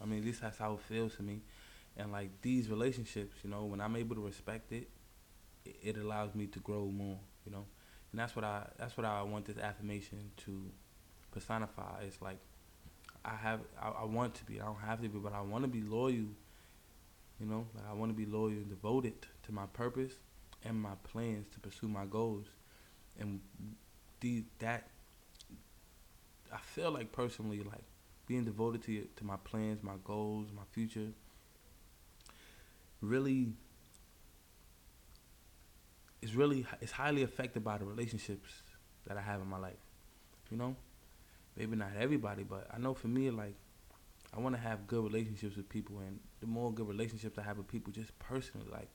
I 0.00 0.04
mean, 0.04 0.20
at 0.20 0.24
least 0.24 0.42
that's 0.42 0.58
how 0.58 0.74
it 0.74 0.80
feels 0.82 1.16
to 1.16 1.24
me. 1.24 1.40
And 1.96 2.12
like 2.12 2.30
these 2.42 2.68
relationships, 2.68 3.38
you 3.42 3.50
know, 3.50 3.64
when 3.64 3.80
I'm 3.80 3.96
able 3.96 4.14
to 4.14 4.24
respect 4.24 4.70
it, 4.70 4.88
it, 5.64 5.76
it 5.82 5.96
allows 5.96 6.32
me 6.36 6.46
to 6.46 6.60
grow 6.60 6.84
more. 6.84 7.18
You 7.44 7.50
know, 7.50 7.66
and 8.12 8.20
that's 8.20 8.36
what 8.36 8.44
I 8.44 8.68
that's 8.78 8.96
what 8.96 9.04
I 9.04 9.20
want 9.22 9.46
this 9.46 9.58
affirmation 9.58 10.30
to 10.44 10.70
personify. 11.32 12.02
It's 12.06 12.22
like 12.22 12.38
I 13.24 13.34
have 13.36 13.60
I, 13.80 13.88
I 13.88 14.04
want 14.04 14.34
to 14.36 14.44
be. 14.44 14.60
I 14.60 14.64
don't 14.64 14.80
have 14.80 15.00
to 15.02 15.08
be, 15.08 15.18
but 15.18 15.32
I 15.32 15.40
want 15.40 15.64
to 15.64 15.68
be 15.68 15.82
loyal 15.82 16.26
you 17.42 17.48
know, 17.48 17.66
like 17.74 17.84
I 17.90 17.92
want 17.92 18.10
to 18.10 18.16
be 18.16 18.24
loyal 18.24 18.50
and 18.50 18.68
devoted 18.68 19.14
to 19.46 19.52
my 19.52 19.66
purpose 19.66 20.12
and 20.64 20.80
my 20.80 20.94
plans 21.02 21.46
to 21.52 21.60
pursue 21.60 21.88
my 21.88 22.04
goals. 22.04 22.46
And 23.18 23.40
the 24.20 24.44
that 24.60 24.88
I 26.52 26.58
feel 26.58 26.92
like 26.92 27.10
personally 27.10 27.58
like 27.58 27.82
being 28.26 28.44
devoted 28.44 28.82
to 28.84 29.08
to 29.16 29.24
my 29.24 29.36
plans, 29.42 29.82
my 29.82 29.96
goals, 30.04 30.48
my 30.54 30.62
future 30.70 31.08
really 33.00 33.48
is 36.20 36.36
really 36.36 36.64
it's 36.80 36.92
highly 36.92 37.22
affected 37.22 37.64
by 37.64 37.76
the 37.78 37.84
relationships 37.84 38.62
that 39.08 39.16
I 39.16 39.20
have 39.20 39.40
in 39.40 39.48
my 39.48 39.58
life. 39.58 39.82
You 40.48 40.58
know? 40.58 40.76
Maybe 41.56 41.76
not 41.76 41.90
everybody, 41.98 42.44
but 42.44 42.66
I 42.72 42.78
know 42.78 42.94
for 42.94 43.08
me 43.08 43.30
like 43.30 43.54
I 44.34 44.40
want 44.40 44.54
to 44.56 44.60
have 44.60 44.86
good 44.86 45.04
relationships 45.04 45.56
with 45.56 45.68
people, 45.68 45.98
and 46.00 46.18
the 46.40 46.46
more 46.46 46.72
good 46.72 46.88
relationships 46.88 47.38
I 47.38 47.42
have 47.42 47.58
with 47.58 47.68
people, 47.68 47.92
just 47.92 48.18
personally, 48.18 48.66
like, 48.70 48.88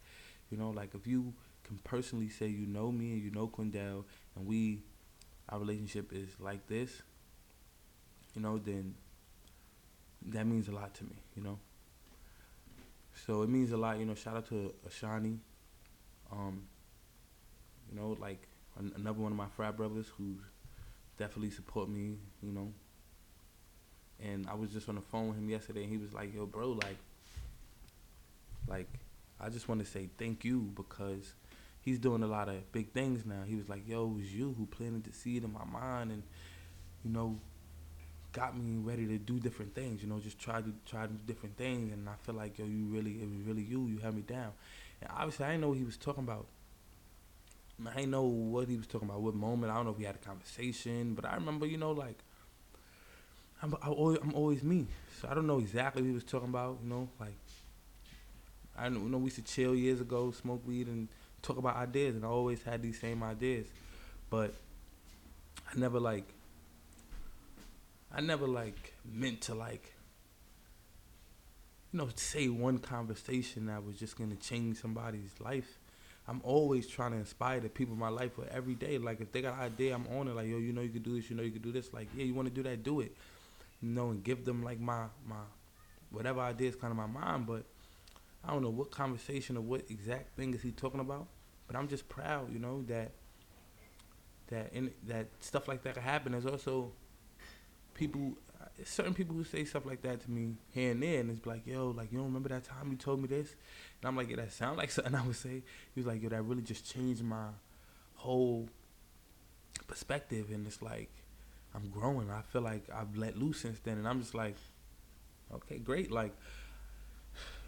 you 0.50 0.58
know, 0.58 0.72
like 0.72 0.96
if 0.96 1.06
you 1.08 1.34
can 1.64 1.78
personally 1.84 2.30
say 2.30 2.48
you 2.48 2.66
know 2.68 2.92
me 2.92 3.12
and 3.14 3.22
you 3.22 3.32
know 3.32 3.48
Quindell, 3.48 4.06
and 4.36 4.48
we, 4.48 4.82
our 5.50 5.60
relationship 5.60 6.12
is 6.14 6.30
like 6.40 6.68
this, 6.68 7.04
you 8.36 8.42
know, 8.42 8.58
then 8.58 8.96
that 10.28 10.46
means 10.46 10.68
a 10.68 10.72
lot 10.72 10.94
to 10.96 11.04
me, 11.04 11.16
you 11.36 11.44
know. 11.44 11.60
So 13.26 13.42
it 13.44 13.50
means 13.50 13.72
a 13.72 13.78
lot, 13.78 14.00
you 14.00 14.06
know. 14.06 14.16
Shout 14.16 14.38
out 14.38 14.48
to 14.50 14.74
Ashani, 14.88 15.40
um, 16.32 16.64
you 17.92 18.00
know, 18.00 18.18
like 18.20 18.48
an- 18.78 18.94
another 18.96 19.20
one 19.20 19.32
of 19.32 19.38
my 19.38 19.48
frat 19.48 19.78
brothers 19.78 20.08
who 20.18 20.38
definitely 21.18 21.52
support 21.52 21.90
me, 21.90 22.18
you 22.42 22.52
know, 22.52 22.72
and 24.24 24.48
I 24.48 24.56
was 24.56 24.72
just 24.72 24.90
on 24.90 24.96
the 24.96 25.02
phone 25.02 25.30
with 25.30 25.38
him 25.38 25.50
yesterday, 25.50 25.84
and 25.84 25.92
he 25.92 25.98
was 25.98 26.14
like, 26.14 26.34
"Yo, 26.34 26.46
bro, 26.46 26.72
like, 26.72 26.98
like, 28.68 28.88
I 29.40 29.50
just 29.50 29.68
want 29.70 29.82
to 29.82 29.86
say 29.86 30.10
thank 30.18 30.44
you 30.44 30.72
because 30.76 31.34
he's 31.82 32.00
doing 32.00 32.24
a 32.24 32.28
lot 32.28 32.50
of 32.50 32.72
big 32.72 32.92
things 32.94 33.26
now." 33.26 33.44
He 33.46 33.56
was 33.56 33.70
like, 33.70 33.88
"Yo, 33.88 34.06
it 34.06 34.16
was 34.16 34.34
you 34.34 34.56
who 34.58 34.66
planted 34.66 35.04
the 35.04 35.14
seed 35.14 35.44
in 35.44 35.54
my 35.54 35.66
mind, 35.66 36.12
and 36.12 36.24
you 37.04 37.12
know, 37.12 37.40
got 38.32 38.58
me 38.58 38.78
ready 38.78 39.06
to 39.08 39.18
do 39.18 39.40
different 39.40 39.76
things. 39.76 40.02
You 40.02 40.10
know, 40.10 40.20
just 40.20 40.40
try 40.40 40.62
to 40.62 40.74
try 40.86 41.04
to 41.04 41.14
do 41.14 41.20
different 41.26 41.58
things, 41.58 41.94
and 41.94 42.10
I 42.10 42.16
feel 42.24 42.36
like 42.36 42.58
yo, 42.58 42.66
you 42.66 42.86
really, 42.86 43.22
it 43.22 43.30
was 43.30 43.42
really 43.46 43.64
you. 43.64 43.88
You 43.88 44.00
had 44.00 44.16
me 44.16 44.22
down, 44.22 44.54
and 45.02 45.12
obviously, 45.14 45.46
I 45.46 45.50
didn't 45.50 45.62
know 45.62 45.70
what 45.70 45.78
he 45.78 45.84
was 45.84 45.98
talking 45.98 46.24
about." 46.24 46.48
I 47.86 48.06
know 48.06 48.24
what 48.24 48.68
he 48.70 48.78
was 48.78 48.88
talking 48.88 49.08
about, 49.08 49.22
what 49.22 49.36
moment. 49.36 49.72
I 49.72 49.76
don't 49.76 49.86
know 49.86 49.92
if 49.92 49.98
we 49.98 50.06
had 50.06 50.16
a 50.16 50.20
conversation, 50.20 51.14
but 51.14 51.26
I 51.26 51.36
remember, 51.36 51.66
you 51.66 51.78
know, 51.78 51.92
like 51.92 52.18
I'm, 53.62 53.76
I 53.82 53.90
always, 53.90 54.20
I'm 54.22 54.34
always 54.34 54.64
me. 54.64 54.88
So 55.22 55.28
I 55.30 55.34
don't 55.34 55.48
know 55.48 55.60
exactly 55.60 56.02
what 56.02 56.08
he 56.08 56.14
was 56.14 56.24
talking 56.24 56.50
about. 56.50 56.80
You 56.84 56.90
know, 56.90 57.10
like 57.20 57.38
I 58.78 58.88
you 58.88 58.92
know 58.92 59.18
we 59.18 59.26
used 59.26 59.38
to 59.38 59.42
chill 59.42 59.76
years 59.76 60.02
ago, 60.02 60.32
smoke 60.32 60.66
weed, 60.66 60.88
and 60.88 61.08
talk 61.42 61.58
about 61.58 61.76
ideas, 61.76 62.16
and 62.16 62.24
I 62.26 62.28
always 62.28 62.64
had 62.64 62.82
these 62.82 63.00
same 63.00 63.24
ideas, 63.24 63.68
but 64.30 64.54
I 65.72 65.78
never 65.80 66.00
like. 66.00 66.34
I 68.12 68.20
never 68.22 68.48
like 68.48 68.94
meant 69.06 69.42
to 69.44 69.56
like. 69.56 69.94
You 71.92 72.00
know, 72.00 72.10
say 72.16 72.50
one 72.50 72.80
conversation 72.80 73.66
that 73.68 73.84
was 73.84 73.98
just 73.98 74.18
gonna 74.18 74.36
change 74.36 74.78
somebody's 74.78 75.32
life. 75.40 75.80
I'm 76.28 76.42
always 76.44 76.88
trying 76.88 77.12
to 77.12 77.18
inspire 77.18 77.60
the 77.60 77.70
people 77.70 77.94
in 77.94 78.00
my 78.00 78.10
life 78.10 78.34
for 78.34 78.46
every 78.52 78.76
day. 78.76 78.98
Like 78.98 79.22
if 79.22 79.32
they 79.32 79.42
got 79.42 79.56
an 79.56 79.62
idea, 79.62 79.96
I'm 79.96 80.08
on 80.08 80.28
it. 80.28 80.36
Like 80.36 80.48
yo, 80.48 80.58
you 80.58 80.74
know 80.74 80.82
you 80.82 80.90
can 80.90 81.04
do 81.04 81.16
this. 81.16 81.30
You 81.30 81.36
know 81.38 81.44
you 81.44 81.52
can 81.52 81.62
do 81.62 81.72
this. 81.72 81.94
Like 81.94 82.10
yeah, 82.16 82.26
you 82.26 82.34
want 82.34 82.48
to 82.48 82.54
do 82.54 82.64
that, 82.64 82.84
do 82.84 83.00
it 83.02 83.16
you 83.82 83.90
know, 83.90 84.10
and 84.10 84.24
give 84.24 84.46
them 84.46 84.64
like 84.64 84.80
my 84.80 85.06
my 85.28 85.36
whatever 86.12 86.40
idea 86.40 86.70
is 86.70 86.76
kind 86.76 86.92
of 86.92 86.98
my 86.98 87.06
mind. 87.06 87.46
But 87.46 87.64
I 88.44 88.52
don't 88.52 88.62
know 88.62 88.70
what 88.70 88.92
conversation 88.92 89.58
or 89.58 89.62
what 89.62 89.84
exact 89.90 90.36
thing 90.36 90.54
is 90.54 90.62
he 90.62 90.72
talking 90.72 91.00
about. 91.00 91.28
But 91.68 91.76
I'm 91.76 91.88
just 91.88 92.08
proud, 92.08 92.52
you 92.54 92.60
know, 92.60 92.84
that 92.88 93.12
that 94.48 94.74
in 94.74 94.92
that 95.08 95.28
stuff 95.40 95.68
like 95.68 95.84
that 95.84 95.96
can 95.96 96.04
happen. 96.04 96.32
There's 96.32 96.46
also 96.46 96.92
people, 97.94 98.38
certain 98.84 99.14
people 99.14 99.36
who 99.36 99.44
say 99.44 99.66
stuff 99.66 99.86
like 99.86 100.02
that 100.04 100.22
to 100.22 100.32
me 100.32 100.56
here 100.70 100.92
and 100.92 101.02
there, 101.02 101.20
and 101.20 101.30
it's 101.30 101.46
like, 101.46 101.66
yo, 101.66 101.90
like 101.90 102.12
you 102.12 102.18
don't 102.18 102.28
remember 102.28 102.50
that 102.50 102.64
time 102.64 102.92
you 102.92 102.98
told 102.98 103.22
me 103.22 103.28
this, 103.28 103.56
and 104.02 104.08
I'm 104.08 104.16
like, 104.16 104.30
yeah, 104.30 104.38
that 104.38 104.54
sound 104.54 104.78
like 104.78 104.92
something 104.92 105.16
I 105.16 105.26
would 105.26 105.36
say. 105.36 105.64
He 105.94 106.00
was 106.00 106.06
like, 106.06 106.22
yo, 106.22 106.30
that 106.30 106.42
really 106.44 106.62
just 106.62 106.92
changed 106.92 107.24
my 107.24 107.48
whole 108.16 108.70
perspective, 109.88 110.48
and 110.52 110.66
it's 110.68 110.82
like 110.82 111.10
I'm 111.74 111.90
growing. 111.90 112.30
I 112.30 112.42
feel 112.42 112.62
like 112.62 112.90
I've 112.94 113.16
let 113.18 113.38
loose 113.38 113.62
since 113.62 113.80
then, 113.80 113.98
and 113.98 114.08
I'm 114.08 114.20
just 114.20 114.34
like, 114.34 114.56
okay, 115.54 115.78
great. 115.78 116.12
Like 116.12 116.34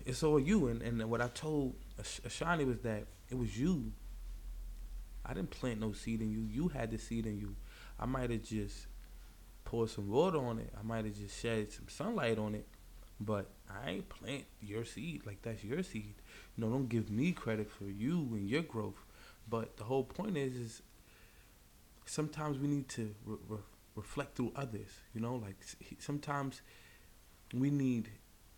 it's 0.06 0.24
all 0.24 0.39
you. 0.39 0.68
And 0.68 0.82
and 0.82 1.10
what 1.10 1.22
I 1.22 1.27
told 1.27 1.75
Ashani 2.01 2.65
was 2.65 2.79
that 2.79 3.06
it 3.29 3.38
was 3.38 3.58
you. 3.58 3.91
I 5.25 5.34
didn't 5.34 5.51
plant 5.51 5.79
no 5.79 5.91
seed 5.91 6.22
in 6.22 6.32
you. 6.32 6.48
You 6.50 6.70
had 6.70 6.91
the 6.91 6.98
seed 6.98 7.25
in 7.25 7.38
you. 7.38 7.56
I 8.00 8.06
might 8.06 8.32
have 8.32 8.44
just 8.44 8.88
poured 9.70 9.90
some 9.92 10.10
water 10.10 10.40
on 10.40 10.58
it. 10.58 10.74
I 10.80 10.82
might 10.84 11.06
have 11.06 11.16
just 11.16 11.40
shed 11.40 11.72
some 11.72 11.88
sunlight 11.88 12.40
on 12.40 12.56
it. 12.56 12.68
But 13.22 13.48
I 13.70 13.92
ain't 13.92 14.10
plant 14.10 14.46
your 14.62 14.84
seed. 14.86 15.26
Like 15.26 15.42
that's 15.44 15.64
your 15.64 15.84
seed. 15.84 16.16
You 16.56 16.64
know, 16.64 16.70
don't 16.72 16.90
give 16.90 17.10
me 17.12 17.34
credit 17.34 17.70
for 17.70 17.86
you 17.86 18.18
and 18.32 18.50
your 18.50 18.64
growth. 18.64 19.06
But 19.48 19.78
the 19.78 19.84
whole 19.84 20.04
point 20.04 20.38
is, 20.38 20.56
is 20.56 20.82
sometimes 22.06 22.58
we 22.58 22.68
need 22.68 22.88
to 22.90 23.14
re- 23.26 23.38
re- 23.48 23.58
reflect 23.96 24.36
through 24.36 24.52
others. 24.56 24.90
You 25.14 25.22
know, 25.22 25.36
like 25.36 25.58
sometimes 26.00 26.62
we 27.54 27.70
need 27.70 28.10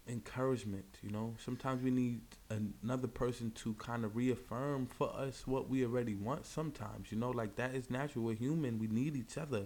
encouragement. 0.07 0.85
You 1.01 1.11
know, 1.11 1.35
sometimes 1.43 1.83
we 1.83 1.91
need 1.91 2.21
another 2.49 3.07
person 3.07 3.51
to 3.63 3.73
kind 3.75 4.05
of 4.05 4.15
reaffirm 4.15 4.87
for 4.87 5.13
us 5.15 5.47
what 5.47 5.69
we 5.69 5.85
already 5.85 6.15
want. 6.15 6.45
Sometimes, 6.45 7.11
you 7.11 7.17
know, 7.17 7.31
like 7.31 7.55
that 7.55 7.75
is 7.75 7.89
natural. 7.89 8.25
We're 8.25 8.35
human. 8.35 8.79
We 8.79 8.87
need 8.87 9.15
each 9.15 9.37
other. 9.37 9.65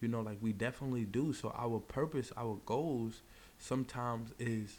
You 0.00 0.08
know, 0.08 0.20
like 0.20 0.38
we 0.40 0.52
definitely 0.52 1.04
do. 1.04 1.32
So 1.32 1.52
our 1.56 1.80
purpose, 1.80 2.32
our 2.36 2.58
goals, 2.66 3.22
sometimes 3.58 4.30
is 4.38 4.78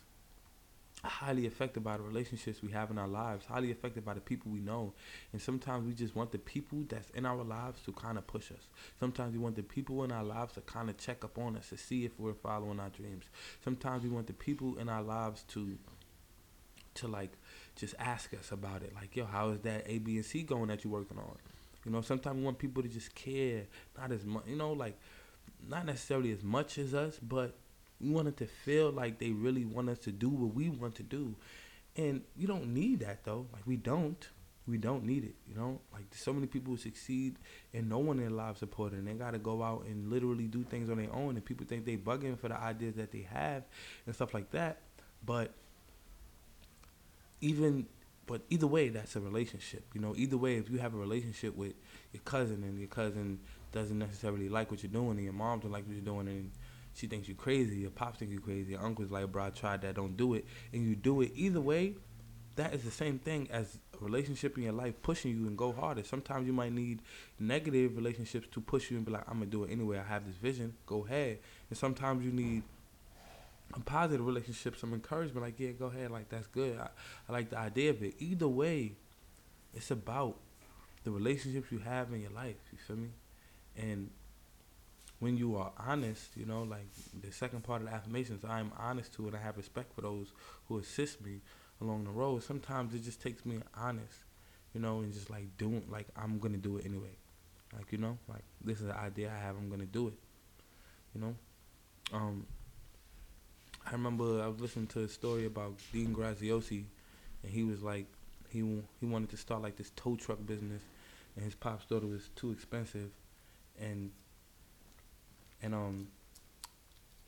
highly 1.04 1.46
affected 1.46 1.84
by 1.84 1.98
the 1.98 2.04
relationships 2.04 2.62
we 2.62 2.72
have 2.72 2.92
in 2.92 2.98
our 2.98 3.08
lives, 3.08 3.46
highly 3.46 3.72
affected 3.72 4.04
by 4.04 4.14
the 4.14 4.20
people 4.20 4.52
we 4.52 4.60
know. 4.60 4.94
And 5.32 5.42
sometimes 5.42 5.86
we 5.86 5.94
just 5.94 6.16
want 6.16 6.32
the 6.32 6.38
people 6.38 6.84
that's 6.88 7.10
in 7.12 7.26
our 7.26 7.44
lives 7.44 7.82
to 7.84 7.92
kind 7.94 8.18
of 8.18 8.28
push 8.28 8.52
us. 8.52 8.68
Sometimes 9.00 9.34
we 9.34 9.40
want 9.40 9.56
the 9.56 9.64
people 9.64 10.04
in 10.04 10.12
our 10.12 10.24
lives 10.24 10.54
to 10.54 10.62
kind 10.62 10.90
of 10.90 10.98
check 10.98 11.24
up 11.24 11.38
on 11.38 11.56
us 11.56 11.70
to 11.70 11.78
see 11.78 12.06
if 12.06 12.20
we're 12.20 12.34
following 12.34 12.80
our 12.80 12.90
dreams. 12.90 13.26
Sometimes 13.64 14.04
we 14.04 14.10
want 14.10 14.28
the 14.28 14.34
people 14.34 14.78
in 14.78 14.90
our 14.90 15.04
lives 15.04 15.44
to 15.50 15.78
to 16.96 17.08
like 17.08 17.32
just 17.76 17.96
ask 17.98 18.34
us 18.34 18.52
about 18.52 18.84
it. 18.84 18.94
Like, 18.94 19.16
yo, 19.16 19.26
how 19.26 19.50
is 19.50 19.62
that 19.62 19.84
A, 19.86 20.00
B, 20.00 20.18
and 20.18 20.26
C 20.26 20.44
going 20.44 20.68
that 20.68 20.84
you're 20.84 20.92
working 20.92 21.18
on? 21.18 21.38
You 21.86 21.92
know, 21.92 22.02
sometimes 22.02 22.38
we 22.38 22.44
want 22.44 22.58
people 22.60 22.84
to 22.84 22.90
just 22.90 23.16
care, 23.16 23.64
not 23.98 24.12
as 24.12 24.26
much, 24.26 24.44
you 24.48 24.56
know, 24.56 24.74
like 24.74 25.00
not 25.68 25.86
necessarily 25.86 26.32
as 26.32 26.44
much 26.44 26.78
as 26.78 26.94
us, 26.94 27.20
but 27.20 27.56
we 28.00 28.10
want 28.10 28.28
it 28.28 28.38
to 28.38 28.46
feel 28.46 28.92
like 28.92 29.20
they 29.20 29.32
really 29.32 29.66
want 29.66 29.90
us 29.90 30.00
to 30.00 30.12
do 30.12 30.30
what 30.30 30.54
we 30.54 30.70
want 30.70 30.96
to 30.96 31.04
do. 31.04 31.36
And 31.96 32.22
you 32.38 32.48
don't 32.48 32.74
need 32.74 33.00
that 33.02 33.24
though. 33.24 33.48
Like 33.54 33.66
we 33.66 33.76
don't. 33.76 34.28
We 34.68 34.78
don't 34.78 35.04
need 35.04 35.24
it, 35.24 35.36
you 35.48 35.56
know. 35.56 35.80
Like 35.92 36.06
so 36.14 36.32
many 36.32 36.46
people 36.46 36.78
succeed 36.78 37.38
and 37.74 37.90
no 37.90 37.98
one 37.98 38.18
in 38.18 38.24
their 38.24 38.32
lives 38.32 38.60
support. 38.60 38.94
And 38.94 39.08
they 39.08 39.14
gotta 39.14 39.40
go 39.40 39.64
out 39.64 39.86
and 39.86 40.10
literally 40.10 40.46
do 40.46 40.64
things 40.64 40.90
on 40.90 40.98
their 40.98 41.12
own. 41.12 41.36
And 41.36 41.44
people 41.44 41.66
think 41.66 41.86
they 41.86 41.98
bugging 41.98 42.38
for 42.38 42.50
the 42.50 42.60
ideas 42.60 42.96
that 42.96 43.12
they 43.12 43.28
have 43.32 43.64
and 44.06 44.14
stuff 44.14 44.34
like 44.34 44.52
that. 44.52 44.82
But 45.26 45.54
even 47.42 47.88
but 48.30 48.42
either 48.50 48.68
way 48.68 48.88
that's 48.88 49.16
a 49.16 49.20
relationship 49.20 49.84
you 49.94 50.00
know 50.00 50.14
either 50.16 50.38
way 50.38 50.56
if 50.56 50.70
you 50.70 50.78
have 50.78 50.94
a 50.94 50.98
relationship 50.98 51.54
with 51.56 51.74
your 52.14 52.22
cousin 52.24 52.64
and 52.64 52.80
your 52.80 52.88
cousin 52.88 53.40
doesn't 53.72 54.00
necessarily 54.00 54.50
like 54.50 54.72
what 54.72 54.84
you're 54.84 54.92
doing, 54.92 55.12
and 55.12 55.24
your 55.24 55.34
mom 55.34 55.60
don't 55.60 55.72
like 55.72 55.86
what 55.86 55.96
you're 55.96 56.04
doing, 56.04 56.28
and 56.28 56.52
she 56.94 57.08
thinks 57.08 57.28
you're 57.28 57.38
crazy. 57.38 57.78
Your 57.78 57.92
pops 57.92 58.20
think 58.20 58.32
you're 58.32 58.42
crazy. 58.42 58.72
Your 58.72 58.84
uncle's 58.84 59.12
like, 59.12 59.32
bro, 59.32 59.46
I 59.46 59.50
tried 59.52 59.82
that. 59.82 59.96
Don't 59.96 60.18
do 60.18 60.34
it. 60.34 60.46
And 60.74 60.84
you 60.84 60.96
do 60.96 61.22
it 61.22 61.32
either 61.36 61.62
way. 61.62 61.96
That 62.56 62.74
is 62.74 62.84
the 62.84 62.92
same 62.92 63.20
thing 63.20 63.48
as 63.52 63.78
a 64.00 64.04
relationship 64.04 64.58
in 64.58 64.64
your 64.64 64.74
life 64.74 65.02
pushing 65.02 65.32
you 65.32 65.48
and 65.48 65.58
go 65.58 65.72
harder. 65.72 66.04
Sometimes 66.04 66.46
you 66.46 66.52
might 66.52 66.74
need 66.74 67.02
negative 67.40 67.96
relationships 67.96 68.48
to 68.52 68.60
push 68.60 68.92
you 68.92 68.98
and 68.98 69.06
be 69.06 69.12
like, 69.12 69.24
I'm 69.28 69.36
gonna 69.36 69.46
do 69.46 69.64
it 69.64 69.72
anyway. 69.72 70.00
I 70.00 70.04
have 70.04 70.26
this 70.26 70.36
vision. 70.36 70.74
Go 70.86 71.06
ahead. 71.06 71.40
And 71.70 71.78
sometimes 71.78 72.26
you 72.26 72.32
need 72.32 72.64
a 73.74 73.80
positive 73.80 74.26
relationship, 74.26 74.78
some 74.78 74.94
encouragement. 74.94 75.46
Like, 75.46 75.60
yeah, 75.60 75.72
go 75.72 75.86
ahead. 75.86 76.12
Like 76.12 76.30
that's 76.30 76.48
good. 76.48 76.78
I, 76.80 76.90
I 77.28 77.32
like 77.32 77.50
the 77.50 77.58
idea 77.58 77.92
of 77.92 78.02
it. 78.04 78.16
Either 78.20 78.48
way, 78.48 78.94
it's 79.74 79.92
about 79.92 80.38
the 81.04 81.12
relationships 81.12 81.72
you 81.72 81.80
have 81.80 82.12
in 82.12 82.22
your 82.22 82.32
life. 82.32 82.56
You 82.72 82.78
feel 82.86 82.98
me? 82.98 83.10
And 83.78 84.10
when 85.20 85.38
you 85.38 85.58
are 85.58 85.72
honest, 85.78 86.36
you 86.36 86.46
know, 86.46 86.64
like 86.64 86.88
the 87.22 87.32
second 87.32 87.64
part 87.64 87.82
of 87.82 87.88
the 87.88 87.94
affirmations, 87.94 88.44
I'm 88.44 88.72
honest 88.78 89.14
to 89.16 89.28
and 89.28 89.36
I 89.36 89.40
have 89.40 89.58
respect 89.58 89.94
for 89.94 90.02
those 90.02 90.28
who 90.68 90.80
assist 90.80 91.22
me 91.24 91.42
along 91.82 92.06
the 92.06 92.12
road. 92.12 92.44
Sometimes 92.44 92.94
it 92.94 93.04
just 93.04 93.22
takes 93.22 93.46
me 93.46 93.60
honest, 93.78 94.24
you 94.74 94.82
know, 94.82 95.00
and 95.00 95.14
just 95.14 95.30
like 95.30 95.58
doing, 95.58 95.84
like 95.90 96.08
I'm 96.16 96.40
gonna 96.40 96.58
do 96.58 96.78
it 96.78 96.86
anyway. 96.86 97.16
Like 97.76 97.92
you 97.92 97.98
know, 97.98 98.18
like 98.28 98.44
this 98.64 98.80
is 98.80 98.88
the 98.88 98.98
idea 98.98 99.32
I 99.34 99.40
have. 99.46 99.56
I'm 99.56 99.70
gonna 99.70 99.86
do 99.86 100.08
it. 100.08 100.16
You 101.14 101.22
know, 101.22 101.36
um, 102.14 102.46
I 103.90 103.94
remember 103.94 104.44
I 104.44 104.48
was 104.48 104.60
listening 104.60 104.86
to 104.88 105.00
a 105.04 105.08
story 105.08 105.46
about 105.46 105.74
Dean 105.92 106.14
Graziosi, 106.14 106.84
and 107.42 107.52
he 107.52 107.64
was 107.64 107.82
like, 107.82 108.06
he 108.50 108.60
he 109.00 109.06
wanted 109.08 109.30
to 109.30 109.38
start 109.38 109.64
like 109.64 109.78
this 109.78 109.92
tow 109.96 110.16
truck 110.16 110.46
business, 110.46 110.84
and 111.36 111.44
his 111.44 111.56
pops 111.56 111.86
thought 111.86 112.04
it 112.04 112.10
was 112.10 112.30
too 112.36 112.52
expensive, 112.52 113.10
and 113.82 114.12
and 115.64 115.74
um 115.74 116.08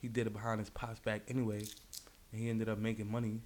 he 0.00 0.06
did 0.06 0.28
it 0.28 0.32
behind 0.32 0.60
his 0.60 0.70
pops 0.70 1.00
back 1.00 1.22
anyway, 1.26 1.64
and 2.30 2.40
he 2.40 2.48
ended 2.48 2.68
up 2.68 2.78
making 2.78 3.10
money, 3.10 3.40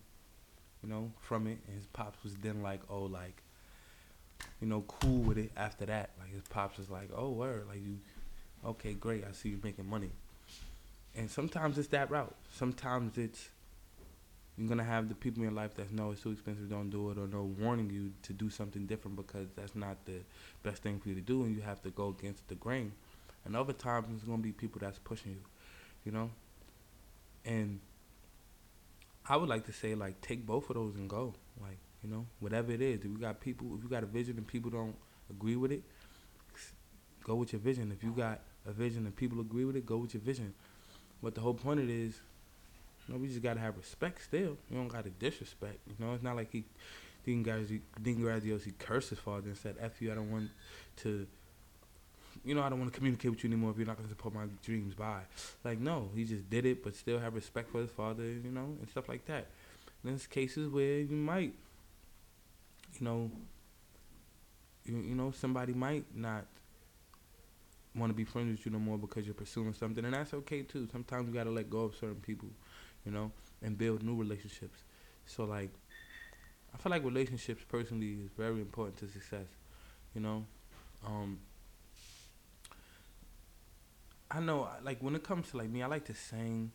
you 0.83 0.89
know, 0.89 1.11
from 1.21 1.47
it. 1.47 1.59
And 1.67 1.77
his 1.77 1.87
pops 1.87 2.23
was 2.23 2.35
then 2.37 2.63
like, 2.63 2.81
oh, 2.91 3.05
like, 3.05 3.43
you 4.61 4.67
know, 4.67 4.83
cool 4.89 5.21
with 5.21 5.39
it 5.39 5.53
after 5.57 5.87
that. 5.87 6.11
Like 6.19 6.33
his 6.33 6.43
pops 6.49 6.77
was 6.77 6.91
like, 6.91 7.09
oh, 7.17 7.31
word, 7.31 7.67
like 7.67 7.83
you, 7.83 7.99
okay, 8.65 8.93
great, 8.93 9.25
I 9.27 9.33
see 9.33 9.51
you 9.51 9.61
making 9.63 9.89
money. 9.89 10.11
And 11.17 11.31
sometimes 11.31 11.79
it's 11.79 11.89
that 11.89 12.11
route. 12.11 12.35
Sometimes 12.53 13.17
it's 13.19 13.49
you're 14.57 14.69
gonna 14.69 14.85
have 14.85 15.09
the 15.09 15.15
people 15.15 15.43
in 15.43 15.51
your 15.51 15.53
life 15.57 15.75
that 15.75 15.93
know 15.93 16.11
it's 16.13 16.23
too 16.23 16.31
expensive, 16.31 16.71
don't 16.71 16.89
do 16.89 17.11
it, 17.11 17.19
or 17.19 17.27
no 17.27 17.43
warning 17.61 17.91
you 17.91 18.13
to 18.23 18.33
do 18.33 18.49
something 18.49 18.87
different 18.87 19.17
because 19.17 19.49
that's 19.55 19.75
not 19.75 19.97
the 20.07 20.21
best 20.63 20.83
thing 20.83 20.99
for 20.99 21.11
you 21.11 21.15
to 21.15 21.21
do, 21.21 21.43
and 21.45 21.55
you 21.55 21.61
have 21.63 21.83
to 21.83 21.91
go 21.91 22.09
against 22.19 22.47
the 22.49 22.55
grain. 22.55 22.93
And 23.45 23.55
other 23.55 23.75
times 23.75 24.09
it's 24.15 24.25
gonna 24.25 24.43
be 24.43 24.53
people 24.53 24.81
that's 24.83 24.99
pushing 24.99 25.33
you, 25.33 25.43
you 26.05 26.13
know. 26.13 26.31
And 27.45 27.81
I 29.29 29.37
would 29.37 29.49
like 29.49 29.67
to 29.67 29.73
say 29.73 29.95
like 29.95 30.21
take 30.21 30.47
both 30.47 30.71
of 30.71 30.77
those 30.77 30.95
and 30.95 31.09
go, 31.09 31.35
like 31.61 31.79
you 32.03 32.11
know, 32.11 32.27
whatever 32.41 32.73
it 32.73 32.81
is. 32.81 33.01
If 33.01 33.05
you 33.05 33.19
got 33.19 33.41
people, 33.41 33.75
if 33.77 33.83
you 33.83 33.89
got 33.89 34.03
a 34.03 34.07
vision 34.07 34.37
and 34.37 34.47
people 34.47 34.71
don't 34.71 34.95
agree 35.31 35.57
with 35.57 35.73
it, 35.73 35.83
go 37.25 37.35
with 37.35 37.53
your 37.53 37.61
vision. 37.61 37.93
If 37.93 38.03
you 38.05 38.13
got 38.13 38.41
a 38.67 38.73
vision 38.73 39.07
and 39.07 39.15
people 39.15 39.41
agree 39.41 39.65
with 39.65 39.77
it, 39.77 39.87
go 39.87 39.97
with 39.99 40.15
your 40.15 40.23
vision. 40.23 40.55
But 41.23 41.35
the 41.35 41.41
whole 41.41 41.55
point 41.55 41.81
of 41.81 41.89
it 41.89 41.93
is, 41.93 42.21
you 43.07 43.15
know, 43.15 43.21
we 43.21 43.29
just 43.29 43.43
gotta 43.43 43.61
have 43.61 43.77
respect 43.77 44.23
still. 44.23 44.57
You 44.71 44.77
don't 44.77 44.89
gotta 44.89 45.11
disrespect. 45.11 45.79
You 45.87 46.05
know, 46.05 46.15
it's 46.15 46.23
not 46.23 46.37
like 46.37 46.53
he 46.53 46.65
Dean 47.25 47.45
Graziosi, 47.45 47.81
Graziosi 48.03 48.73
cursed 48.79 49.11
his 49.11 49.19
father 49.19 49.49
and 49.49 49.57
said, 49.57 49.77
"F 49.81 50.01
you, 50.01 50.13
I 50.13 50.15
don't 50.15 50.31
want 50.31 50.51
to." 50.99 51.27
you 52.45 52.55
know, 52.55 52.63
I 52.63 52.69
don't 52.69 52.79
want 52.79 52.93
to 52.93 52.97
communicate 52.97 53.31
with 53.31 53.43
you 53.43 53.51
anymore 53.51 53.73
if 53.73 53.77
you're 53.77 53.87
not 53.87 54.01
to 54.01 54.09
support 54.09 54.33
my 54.33 54.45
dreams. 54.63 54.95
Bye. 54.95 55.23
Like, 55.65 55.81
no, 55.81 56.11
he 56.15 56.25
just 56.25 56.49
did 56.49 56.65
it, 56.65 56.83
but 56.85 56.95
still 56.95 57.19
have 57.19 57.35
respect 57.35 57.71
for 57.71 57.81
his 57.81 57.91
father, 57.91 58.23
you 58.23 58.53
know, 58.53 58.77
and 58.79 58.89
stuff 58.89 59.09
like 59.09 59.27
that. 59.27 59.47
And 60.03 60.13
there's 60.13 60.27
cases 60.27 60.69
where 60.69 61.01
you 61.01 61.17
might, 61.17 61.55
you 62.99 63.05
know, 63.05 63.31
you, 64.85 64.99
you 64.99 65.15
know, 65.17 65.33
somebody 65.33 65.73
might 65.73 66.05
not 66.15 66.45
want 67.97 68.11
to 68.11 68.15
be 68.15 68.25
friends 68.25 68.57
with 68.57 68.67
you 68.67 68.73
no 68.73 68.79
more 68.79 68.99
because 68.99 69.25
you're 69.27 69.35
pursuing 69.35 69.75
something, 69.75 70.05
and 70.05 70.15
that's 70.15 70.35
okay 70.35 70.63
too. 70.63 70.89
Sometimes 70.93 71.29
you 71.29 71.35
got 71.35 71.45
to 71.45 71.51
let 71.51 71.71
go 71.71 71.81
of 71.81 71.95
certain 71.97 72.17
people, 72.21 72.49
you 73.05 73.13
know, 73.13 73.33
and 73.63 73.77
build 73.79 74.03
new 74.03 74.17
relationships. 74.17 74.81
So, 75.27 75.45
like, 75.45 75.71
I 76.75 76.79
feel 76.79 76.91
like 76.91 77.05
relationships 77.05 77.65
personally 77.69 78.19
is 78.25 78.31
very 78.37 78.61
important 78.61 78.99
to 78.99 79.09
success, 79.09 79.47
you 80.15 80.21
know. 80.21 80.45
Um, 81.07 81.39
I 84.31 84.41
know, 84.41 84.69
like 84.83 85.03
when 85.03 85.15
it 85.15 85.23
comes 85.23 85.51
to 85.51 85.59
like 85.59 85.71
me, 85.71 85.83
I 85.83 85.87
like 85.87 86.05
to 86.07 86.15
sing, 86.15 86.73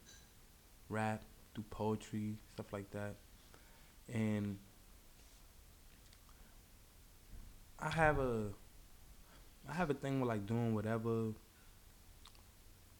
rap, 0.90 1.22
do 1.54 1.64
poetry, 1.70 2.38
stuff 2.54 2.72
like 2.72 2.90
that, 2.92 3.16
and 4.12 4.58
I 7.80 7.90
have 7.90 8.20
a, 8.20 8.50
I 9.70 9.74
have 9.74 9.90
a 9.90 9.94
thing 9.94 10.20
with 10.20 10.30
like 10.30 10.46
doing 10.46 10.74
whatever. 10.74 11.34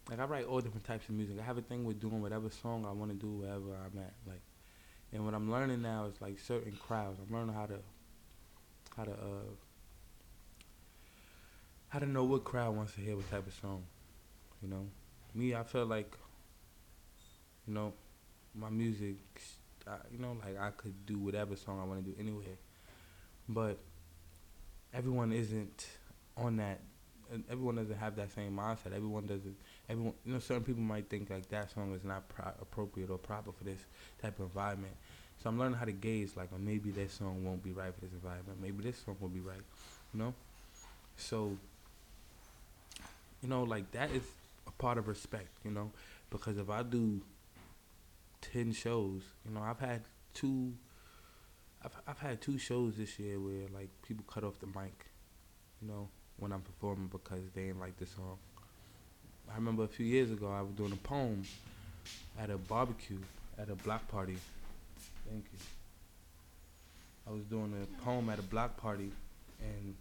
Like 0.10 0.20
I 0.20 0.26
write 0.26 0.46
all 0.46 0.60
different 0.62 0.86
types 0.86 1.08
of 1.10 1.16
music. 1.16 1.38
I 1.40 1.44
have 1.44 1.58
a 1.58 1.62
thing 1.62 1.86
with 1.86 2.00
doing 2.00 2.22
whatever 2.22 2.50
song 2.50 2.86
I 2.88 2.92
want 2.92 3.12
to 3.12 3.18
do 3.18 3.32
wherever 3.32 3.76
I'm 3.76 3.98
at. 4.00 4.14
Like, 4.28 4.42
and 5.14 5.26
what 5.26 5.34
I'm 5.34 5.52
learning 5.52 5.82
now 5.82 6.06
is 6.06 6.22
like 6.22 6.40
certain 6.40 6.74
crowds. 6.74 7.20
I'm 7.20 7.34
learning 7.34 7.54
how 7.54 7.66
to, 7.66 7.80
how 8.96 9.04
to, 9.04 9.12
uh, 9.12 9.52
how 11.90 12.00
to 12.00 12.06
know 12.06 12.24
what 12.24 12.44
crowd 12.44 12.76
wants 12.76 12.94
to 12.96 13.02
hear 13.02 13.16
what 13.16 13.30
type 13.30 13.46
of 13.46 13.54
song. 13.54 13.84
You 14.62 14.70
know, 14.70 14.88
me, 15.34 15.56
I 15.56 15.64
feel 15.64 15.86
like, 15.86 16.16
you 17.68 17.74
know, 17.74 17.94
my 18.56 18.70
music, 18.70 19.18
I, 19.88 19.96
you 20.12 20.20
know, 20.20 20.38
like 20.46 20.60
I 20.60 20.72
could 20.72 21.06
do 21.06 21.18
whatever 21.18 21.56
song 21.56 21.80
I 21.82 21.86
want 21.86 22.04
to 22.04 22.12
do 22.12 22.16
anyway. 22.20 22.58
But 23.48 23.78
everyone 24.94 25.32
isn't 25.32 25.88
on 26.42 26.58
that. 26.58 26.80
Everyone 27.50 27.76
doesn't 27.76 27.98
have 27.98 28.16
that 28.18 28.32
same 28.34 28.58
mindset. 28.58 28.94
Everyone 28.94 29.26
doesn't. 29.26 29.56
Everyone, 29.90 30.14
you 30.26 30.34
know, 30.34 30.40
certain 30.40 30.64
people 30.64 30.82
might 30.82 31.10
think 31.10 31.30
like 31.30 31.48
that 31.50 31.72
song 31.72 31.94
is 31.96 32.04
not 32.04 32.28
pro- 32.28 32.54
appropriate 32.62 33.10
or 33.10 33.18
proper 33.18 33.52
for 33.52 33.64
this 33.64 33.80
type 34.22 34.40
of 34.40 34.46
environment. 34.46 34.94
So 35.42 35.50
I'm 35.50 35.58
learning 35.58 35.78
how 35.78 35.86
to 35.86 35.92
gauge, 35.92 36.32
like, 36.36 36.52
or 36.52 36.60
maybe 36.60 36.92
this 36.92 37.14
song 37.14 37.44
won't 37.46 37.64
be 37.64 37.72
right 37.72 37.94
for 37.94 38.02
this 38.02 38.12
environment. 38.14 38.60
Maybe 38.62 38.84
this 38.84 38.98
song 39.06 39.16
will 39.20 39.30
be 39.30 39.40
right. 39.40 39.64
You 40.14 40.20
know. 40.20 40.34
So. 41.16 41.58
You 43.42 43.50
know, 43.50 43.64
like 43.64 43.92
that 43.94 44.12
is 44.12 44.22
a 44.68 44.72
part 44.72 45.00
of 45.00 45.08
respect, 45.08 45.50
you 45.66 45.72
know, 45.72 45.92
because 46.30 46.58
if 46.58 46.70
I 46.70 46.84
do 46.84 47.22
ten 48.42 48.72
shows, 48.72 49.22
you 49.46 49.54
know, 49.54 49.62
I've 49.62 49.80
had 49.80 50.02
two. 50.34 50.74
I've 51.84 51.96
I've 52.08 52.20
had 52.20 52.42
two 52.42 52.58
shows 52.60 52.98
this 52.98 53.18
year 53.18 53.40
where 53.40 53.68
like 53.74 53.90
people 54.08 54.24
cut 54.28 54.44
off 54.44 54.60
the 54.60 54.68
mic, 54.68 55.08
you 55.82 55.88
know, 55.88 56.10
when 56.42 56.52
I'm 56.52 56.62
performing 56.62 57.08
because 57.08 57.42
they 57.54 57.66
didn't 57.66 57.80
like 57.80 57.98
the 57.98 58.08
song. 58.08 58.38
I 59.50 59.56
remember 59.56 59.84
a 59.84 59.88
few 59.88 60.06
years 60.06 60.32
ago 60.32 60.52
I 60.52 60.62
was 60.62 60.72
doing 60.72 60.92
a 60.92 61.08
poem 61.08 61.44
at 62.40 62.50
a 62.50 62.58
barbecue 62.58 63.20
at 63.60 63.70
a 63.70 63.76
block 63.76 64.08
party. 64.08 64.38
Thank 65.30 65.46
you. 65.54 65.60
I 67.28 67.32
was 67.32 67.44
doing 67.44 67.74
a 67.82 68.04
poem 68.04 68.30
at 68.30 68.40
a 68.40 68.44
block 68.44 68.76
party 68.76 69.12
and 69.62 69.96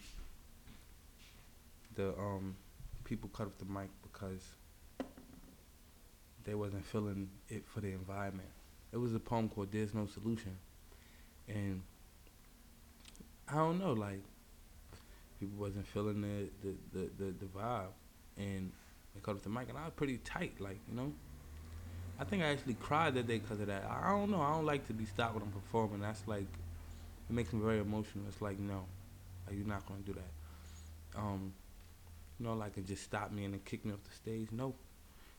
the 1.95 2.09
um 2.19 2.57
people 3.05 3.29
cut 3.35 3.47
off 3.47 3.59
the 3.59 3.67
mic 3.67 3.91
because 4.03 4.41
they 6.45 6.55
wasn't 6.55 6.85
feeling 6.87 7.29
it 7.51 7.65
for 7.67 7.81
the 7.81 7.89
environment. 7.89 8.49
It 8.93 8.97
was 8.97 9.15
a 9.15 9.21
poem 9.21 9.51
called 9.51 9.71
"There's 9.71 9.93
No 9.93 10.07
Solution," 10.07 10.57
and 11.49 11.83
I 13.47 13.57
don't 13.57 13.79
know, 13.79 13.93
like 13.93 14.23
people 15.41 15.59
wasn't 15.59 15.87
feeling 15.87 16.21
the 16.21 16.51
the 16.63 16.75
the 16.93 17.11
the, 17.19 17.33
the 17.33 17.47
vibe, 17.47 17.93
and 18.37 18.71
they 19.15 19.21
cut 19.21 19.35
off 19.35 19.43
the 19.43 19.49
mic, 19.49 19.69
and 19.69 19.79
I 19.79 19.85
was 19.85 19.93
pretty 19.97 20.19
tight, 20.19 20.61
like 20.61 20.79
you 20.89 20.97
know. 20.97 21.13
I 22.19 22.25
think 22.25 22.43
I 22.43 22.47
actually 22.49 22.75
cried 22.75 23.15
that 23.15 23.27
day 23.27 23.39
because 23.39 23.61
of 23.61 23.69
that. 23.69 23.83
I 23.91 24.11
don't 24.11 24.31
know. 24.31 24.43
I 24.43 24.53
don't 24.53 24.67
like 24.67 24.87
to 24.89 24.93
be 24.93 25.07
stopped 25.07 25.35
when 25.35 25.43
I'm 25.43 25.53
performing. 25.53 26.01
That's 26.01 26.29
like, 26.29 26.43
it 26.43 27.33
makes 27.33 27.51
me 27.51 27.63
very 27.63 27.79
emotional. 27.79 28.25
It's 28.29 28.43
like, 28.43 28.59
no, 28.59 28.85
like, 29.47 29.57
you're 29.57 29.67
not 29.67 29.87
gonna 29.87 30.03
do 30.03 30.13
that. 30.13 31.19
Um, 31.19 31.55
you 32.39 32.45
know, 32.47 32.53
like 32.53 32.77
it 32.77 32.87
just 32.87 33.05
stop 33.05 33.33
me 33.33 33.45
and 33.45 33.55
then 33.55 33.63
kick 33.65 33.87
me 33.87 33.93
off 33.93 34.05
the 34.05 34.15
stage. 34.15 34.49
No, 34.53 34.75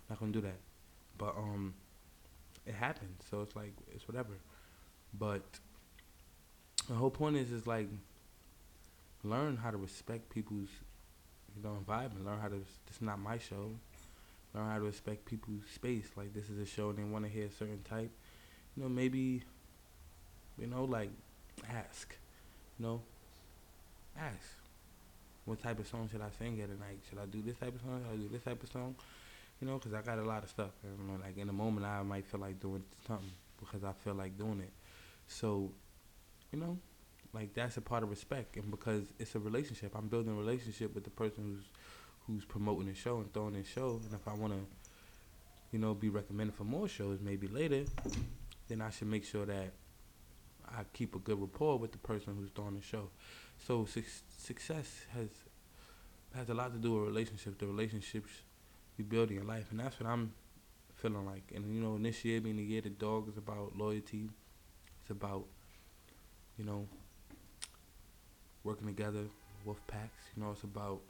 not 0.09 0.19
gonna 0.19 0.31
do 0.31 0.41
that. 0.41 0.57
But 1.19 1.35
um, 1.37 1.75
it 2.65 2.73
happened, 2.73 3.15
so 3.29 3.41
it's 3.41 3.55
like 3.55 3.73
it's 3.93 4.07
whatever. 4.07 4.33
But 5.17 5.43
the 6.87 6.95
whole 6.95 7.11
point 7.11 7.37
is 7.37 7.51
is 7.51 7.67
like 7.67 7.89
learn 9.23 9.57
how 9.57 9.71
to 9.71 9.77
respect 9.77 10.29
people's 10.29 10.69
you 11.55 11.63
know 11.63 11.75
environment. 11.75 12.25
Learn 12.25 12.39
how 12.39 12.47
to 12.47 12.55
this 12.55 12.95
is 12.95 13.01
not 13.01 13.19
my 13.19 13.37
show. 13.37 13.71
Learn 14.53 14.69
how 14.69 14.77
to 14.77 14.83
respect 14.83 15.25
people's 15.25 15.63
space. 15.73 16.09
Like 16.15 16.33
this 16.33 16.49
is 16.49 16.57
a 16.59 16.65
show 16.65 16.89
and 16.89 16.99
they 16.99 17.03
want 17.03 17.25
to 17.25 17.31
hear 17.31 17.45
a 17.45 17.51
certain 17.51 17.81
type. 17.83 18.11
You 18.75 18.83
know 18.83 18.89
maybe 18.89 19.43
you 20.57 20.67
know 20.67 20.85
like 20.85 21.11
ask. 21.69 22.15
You 22.79 22.85
know 22.85 23.01
ask. 24.17 24.55
what 25.45 25.61
type 25.61 25.79
of 25.79 25.87
song 25.87 26.09
should 26.11 26.21
I 26.21 26.29
sing 26.37 26.59
at 26.61 26.69
a 26.69 26.79
night? 26.79 26.99
Should 27.09 27.19
I 27.19 27.25
do 27.25 27.41
this 27.41 27.57
type 27.57 27.75
of 27.75 27.81
song? 27.81 28.01
Should 28.03 28.13
I 28.13 28.21
do 28.21 28.29
this 28.29 28.43
type 28.43 28.61
of 28.61 28.71
song? 28.71 28.95
You 29.61 29.67
know, 29.67 29.77
because 29.77 29.93
I 29.93 30.01
got 30.01 30.17
a 30.17 30.23
lot 30.23 30.43
of 30.43 30.49
stuff. 30.49 30.71
You 30.83 30.89
know, 31.05 31.19
like 31.21 31.37
in 31.37 31.47
the 31.47 31.53
moment, 31.53 31.85
I 31.85 32.01
might 32.01 32.25
feel 32.25 32.39
like 32.39 32.59
doing 32.59 32.83
something 33.07 33.29
because 33.59 33.83
I 33.83 33.93
feel 34.03 34.15
like 34.15 34.37
doing 34.37 34.59
it. 34.59 34.71
So, 35.27 35.69
you 36.51 36.59
know, 36.59 36.77
like 37.33 37.53
that's 37.53 37.77
a 37.77 37.81
part 37.81 38.03
of 38.03 38.09
respect, 38.09 38.57
and 38.57 38.69
because 38.69 39.13
it's 39.19 39.35
a 39.35 39.39
relationship, 39.39 39.93
I'm 39.95 40.07
building 40.07 40.31
a 40.31 40.35
relationship 40.35 40.93
with 40.93 41.03
the 41.03 41.09
person 41.09 41.43
who's 41.43 41.63
who's 42.27 42.45
promoting 42.45 42.87
the 42.87 42.93
show 42.93 43.17
and 43.17 43.33
throwing 43.33 43.53
the 43.53 43.63
show. 43.63 43.99
And 44.03 44.13
if 44.13 44.27
I 44.27 44.33
want 44.33 44.53
to, 44.53 44.59
you 45.71 45.79
know, 45.79 45.93
be 45.93 46.09
recommended 46.09 46.55
for 46.55 46.63
more 46.63 46.87
shows, 46.87 47.19
maybe 47.21 47.47
later, 47.47 47.85
then 48.67 48.81
I 48.81 48.89
should 48.89 49.07
make 49.07 49.25
sure 49.25 49.45
that 49.45 49.71
I 50.67 50.83
keep 50.93 51.15
a 51.15 51.19
good 51.19 51.39
rapport 51.39 51.77
with 51.79 51.91
the 51.91 51.97
person 51.97 52.35
who's 52.37 52.49
throwing 52.51 52.75
the 52.75 52.81
show. 52.81 53.09
So 53.65 53.85
su- 53.85 54.03
success 54.37 55.05
has 55.13 55.29
has 56.35 56.49
a 56.49 56.53
lot 56.53 56.73
to 56.73 56.79
do 56.79 56.93
with 56.93 57.07
relationships, 57.07 57.57
the 57.59 57.67
relationships 57.67 58.29
you 58.97 59.03
build 59.03 59.29
in 59.29 59.35
your 59.35 59.45
life, 59.45 59.67
and 59.71 59.79
that's 59.79 59.99
what 59.99 60.09
I'm 60.09 60.33
feeling 60.95 61.25
like. 61.25 61.51
And 61.55 61.73
you 61.73 61.81
know, 61.81 61.97
this 61.97 62.23
year 62.23 62.41
being 62.41 62.57
the 62.57 62.63
year 62.63 62.81
the 62.81 62.89
dog 62.89 63.29
is 63.29 63.37
about 63.37 63.77
loyalty. 63.77 64.29
It's 65.01 65.11
about 65.11 65.45
you 66.57 66.65
know 66.65 66.87
working 68.63 68.87
together, 68.87 69.25
wolf 69.65 69.81
packs. 69.87 70.23
You 70.35 70.43
know, 70.43 70.51
it's 70.51 70.63
about 70.63 71.01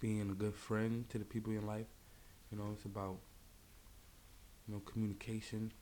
being 0.00 0.20
a 0.30 0.34
good 0.34 0.54
friend 0.54 1.08
to 1.10 1.18
the 1.18 1.24
people 1.24 1.52
in 1.52 1.66
life. 1.66 1.86
You 2.50 2.58
know, 2.58 2.70
it's 2.72 2.84
about 2.84 3.16
you 4.66 4.74
know 4.74 4.80
communication. 4.80 5.72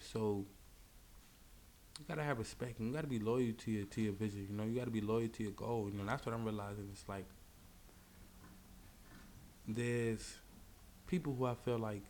So 0.00 0.46
you 1.98 2.04
gotta 2.08 2.22
have 2.22 2.38
respect 2.38 2.78
and 2.78 2.88
you 2.88 2.94
gotta 2.94 3.06
be 3.06 3.18
loyal 3.18 3.52
to 3.58 3.70
your 3.70 3.86
to 3.86 4.00
your 4.02 4.12
vision. 4.12 4.46
You 4.50 4.56
know, 4.56 4.64
you 4.64 4.78
gotta 4.78 4.90
be 4.90 5.00
loyal 5.00 5.28
to 5.28 5.42
your 5.42 5.52
goal. 5.52 5.88
You 5.90 5.98
know, 5.98 6.04
that's 6.06 6.24
what 6.26 6.34
I'm 6.34 6.44
realizing. 6.44 6.88
It's 6.92 7.08
like 7.08 7.26
there's 9.66 10.36
people 11.06 11.34
who 11.34 11.46
I 11.46 11.54
feel 11.54 11.78
like 11.78 12.02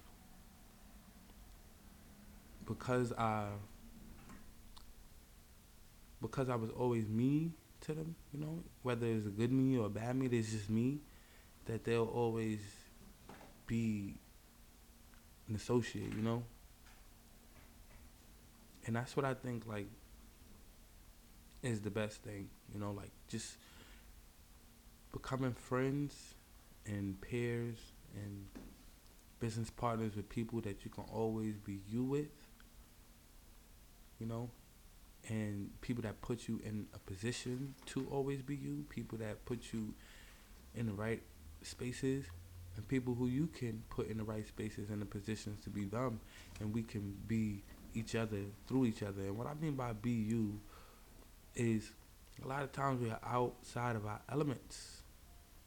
because 2.67 3.13
I 3.13 3.49
because 6.21 6.49
I 6.49 6.57
was 6.57 6.71
always 6.71 7.09
me 7.09 7.53
to 7.83 7.95
them, 7.95 8.15
you 8.33 8.41
know, 8.41 8.63
whether 8.83 9.07
it's 9.07 9.27
a 9.27 9.31
good 9.31 9.53
me 9.53 9.79
or 9.79 9.87
a 9.87 9.91
bad 9.91 10.17
me, 10.17 10.27
it's 10.27 10.51
just 10.51 10.71
me, 10.71 11.01
that 11.67 11.85
they'll 11.85 12.05
always 12.05 12.61
be 13.67 14.15
an 15.49 15.55
associate, 15.55 16.13
you 16.15 16.23
know? 16.23 16.43
And 18.87 18.97
that's 18.97 19.17
what 19.17 19.25
I 19.25 19.35
think 19.35 19.67
like 19.67 19.89
is 21.63 21.81
the 21.81 21.91
best 21.91 22.23
thing, 22.23 22.49
you 22.73 22.81
know, 22.81 22.93
like 22.93 23.11
just 23.29 23.57
becoming 25.13 25.53
friends 25.53 26.35
and 26.87 27.21
peers 27.21 27.79
and 28.15 28.47
business 29.41 29.71
partners 29.71 30.15
with 30.17 30.29
people 30.29 30.61
that 30.61 30.85
you 30.85 30.91
can 30.91 31.05
always 31.13 31.57
be 31.59 31.81
you 31.89 32.05
with, 32.05 32.29
you 34.21 34.27
know, 34.27 34.51
and 35.29 35.71
people 35.81 36.03
that 36.03 36.21
put 36.23 36.49
you 36.49 36.61
in 36.65 36.87
a 36.95 36.99
position 36.99 37.75
to 37.87 38.07
always 38.11 38.43
be 38.43 38.55
you, 38.55 38.85
people 38.89 39.19
that 39.19 39.45
put 39.45 39.73
you 39.73 39.93
in 40.75 40.87
the 40.87 40.93
right 40.93 41.23
spaces, 41.63 42.27
and 42.77 42.87
people 42.89 43.15
who 43.15 43.27
you 43.27 43.47
can 43.47 43.83
put 43.91 44.09
in 44.09 44.19
the 44.19 44.25
right 44.25 44.47
spaces 44.47 44.91
and 44.91 45.01
the 45.01 45.07
positions 45.07 45.63
to 45.65 45.71
be 45.71 45.85
them, 45.85 46.21
and 46.61 46.73
we 46.73 46.83
can 46.83 47.17
be 47.27 47.63
each 47.95 48.15
other 48.15 48.41
through 48.69 48.85
each 48.85 49.03
other. 49.03 49.23
And 49.23 49.37
what 49.37 49.47
I 49.47 49.55
mean 49.55 49.75
by 49.75 49.93
be 49.95 50.11
you 50.11 50.61
is 51.55 51.93
a 52.45 52.47
lot 52.47 52.63
of 52.63 52.73
times 52.73 53.01
we 53.01 53.11
are 53.11 53.21
outside 53.25 53.97
of 53.97 54.07
our 54.07 54.21
elements, 54.31 55.03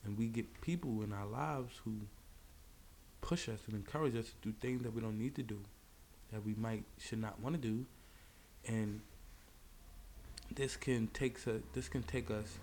and 0.05 0.17
we 0.17 0.27
get 0.27 0.61
people 0.61 1.01
in 1.01 1.11
our 1.11 1.25
lives 1.25 1.73
who 1.83 1.93
push 3.21 3.49
us 3.49 3.59
and 3.67 3.75
encourage 3.75 4.15
us 4.15 4.27
to 4.27 4.49
do 4.49 4.53
things 4.61 4.83
that 4.83 4.93
we 4.93 5.01
don't 5.01 5.17
need 5.17 5.35
to 5.35 5.43
do, 5.43 5.59
that 6.31 6.45
we 6.45 6.53
might 6.53 6.83
should 6.97 7.19
not 7.19 7.39
want 7.41 7.55
to 7.55 7.61
do, 7.61 7.85
and 8.67 9.01
this 10.55 10.75
can 10.75 11.07
take 11.13 11.47
us 11.47 11.61
this 11.73 11.87
can 11.87 12.03
take 12.03 12.29
us 12.31 12.57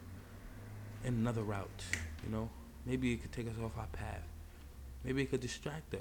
in 1.04 1.14
another 1.14 1.42
route. 1.42 1.84
You 2.24 2.32
know, 2.32 2.50
maybe 2.84 3.12
it 3.12 3.22
could 3.22 3.32
take 3.32 3.46
us 3.46 3.54
off 3.62 3.72
our 3.78 3.86
path. 3.86 4.22
Maybe 5.04 5.22
it 5.22 5.30
could 5.30 5.40
distract 5.40 5.94
us. 5.94 6.00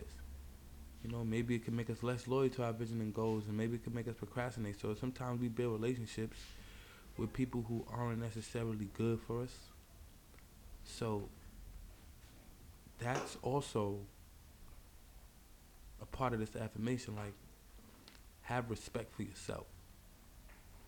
You 1.03 1.11
know, 1.11 1.23
maybe 1.23 1.55
it 1.55 1.63
can 1.63 1.75
make 1.75 1.91
us 1.91 2.01
less 2.01 2.27
loyal 2.27 2.49
to 2.49 2.63
our 2.63 2.73
vision 2.73 2.99
and 2.99 3.13
goals, 3.13 3.43
and 3.47 3.55
maybe 3.55 3.75
it 3.75 3.83
can 3.83 3.93
make 3.93 4.07
us 4.07 4.15
procrastinate. 4.15 4.81
So 4.81 4.95
sometimes 4.95 5.39
we 5.39 5.47
build 5.47 5.73
relationships 5.73 6.37
with 7.17 7.31
people 7.31 7.63
who 7.67 7.85
aren't 7.93 8.19
necessarily 8.19 8.89
good 8.97 9.19
for 9.21 9.43
us. 9.43 9.55
So 10.83 11.29
that's 12.97 13.37
also 13.43 13.99
a 16.01 16.05
part 16.05 16.33
of 16.33 16.39
this 16.39 16.55
affirmation. 16.55 17.15
Like, 17.15 17.33
have 18.41 18.69
respect 18.69 19.15
for 19.15 19.21
yourself. 19.21 19.65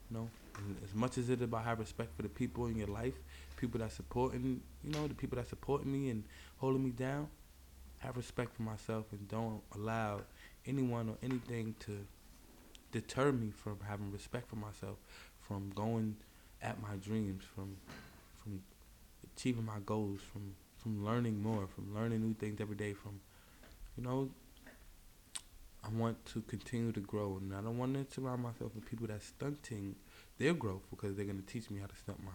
You 0.09 0.17
know, 0.17 0.29
and 0.57 0.75
as 0.83 0.93
much 0.93 1.17
as 1.17 1.29
it 1.29 1.39
is 1.39 1.41
about 1.43 1.63
have 1.65 1.79
respect 1.79 2.15
for 2.15 2.23
the 2.23 2.29
people 2.29 2.67
in 2.67 2.75
your 2.75 2.87
life, 2.87 3.13
people 3.57 3.79
that 3.79 3.91
supporting, 3.91 4.61
you 4.83 4.91
know, 4.91 5.07
the 5.07 5.13
people 5.13 5.37
that 5.37 5.47
supporting 5.47 5.91
me 5.91 6.09
and 6.09 6.23
holding 6.57 6.83
me 6.83 6.91
down, 6.91 7.27
have 7.99 8.15
respect 8.15 8.55
for 8.55 8.61
myself 8.61 9.05
and 9.11 9.27
don't 9.27 9.61
allow 9.75 10.21
anyone 10.65 11.09
or 11.09 11.17
anything 11.23 11.73
to 11.79 12.05
deter 12.91 13.31
me 13.31 13.51
from 13.51 13.77
having 13.87 14.11
respect 14.11 14.49
for 14.49 14.55
myself, 14.55 14.97
from 15.41 15.71
going 15.75 16.15
at 16.61 16.81
my 16.81 16.95
dreams, 17.03 17.43
from 17.55 17.75
from 18.43 18.61
achieving 19.35 19.65
my 19.65 19.79
goals, 19.85 20.19
from 20.31 20.55
from 20.77 21.03
learning 21.03 21.41
more, 21.41 21.67
from 21.67 21.93
learning 21.93 22.21
new 22.21 22.33
things 22.35 22.61
every 22.61 22.75
day, 22.75 22.93
from 22.93 23.19
you 23.97 24.03
know 24.03 24.29
I 25.83 25.89
want 25.89 26.25
to 26.27 26.41
continue 26.41 26.91
to 26.91 26.99
grow. 26.99 27.37
And 27.41 27.53
I 27.53 27.61
don't 27.61 27.77
want 27.77 27.93
to 27.93 28.13
surround 28.13 28.43
myself 28.43 28.75
with 28.75 28.85
people 28.85 29.07
that's 29.07 29.27
stunting 29.27 29.95
their 30.37 30.53
growth 30.53 30.83
because 30.89 31.15
they're 31.15 31.25
gonna 31.25 31.41
teach 31.41 31.69
me 31.69 31.79
how 31.79 31.87
to 31.87 31.95
stunt 31.95 32.23
mine. 32.23 32.33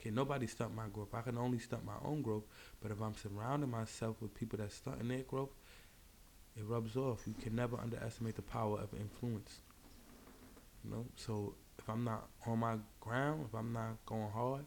Okay, 0.00 0.10
nobody 0.10 0.46
stunt 0.46 0.74
my 0.74 0.86
growth. 0.92 1.08
I 1.12 1.22
can 1.22 1.36
only 1.38 1.58
stunt 1.58 1.84
my 1.84 1.96
own 2.04 2.22
growth. 2.22 2.44
But 2.80 2.92
if 2.92 3.00
I'm 3.00 3.14
surrounding 3.16 3.70
myself 3.70 4.16
with 4.20 4.34
people 4.34 4.58
that 4.58 4.70
stunting 4.72 5.08
their 5.08 5.22
growth, 5.22 5.50
it 6.56 6.64
rubs 6.64 6.96
off. 6.96 7.22
You 7.26 7.34
can 7.40 7.56
never 7.56 7.76
underestimate 7.78 8.36
the 8.36 8.42
power 8.42 8.78
of 8.78 8.94
influence. 8.94 9.60
You 10.84 10.92
know, 10.92 11.06
so 11.16 11.54
if 11.78 11.88
I'm 11.88 12.04
not 12.04 12.28
on 12.46 12.60
my 12.60 12.76
ground, 13.00 13.46
if 13.48 13.54
I'm 13.54 13.72
not 13.72 14.04
going 14.06 14.30
hard 14.30 14.64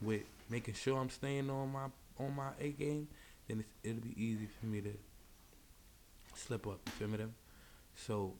with 0.00 0.22
making 0.48 0.74
sure 0.74 0.98
I'm 0.98 1.10
staying 1.10 1.50
on 1.50 1.72
my 1.72 1.86
on 2.18 2.34
my 2.34 2.50
A 2.60 2.70
game, 2.70 3.08
then 3.48 3.64
it'll 3.82 4.00
be 4.00 4.14
easy 4.16 4.46
for 4.60 4.66
me 4.66 4.80
to 4.80 4.92
slip 6.34 6.66
up. 6.66 6.80
You 6.86 6.92
feel 6.92 7.08
me? 7.08 7.18
So 7.94 8.34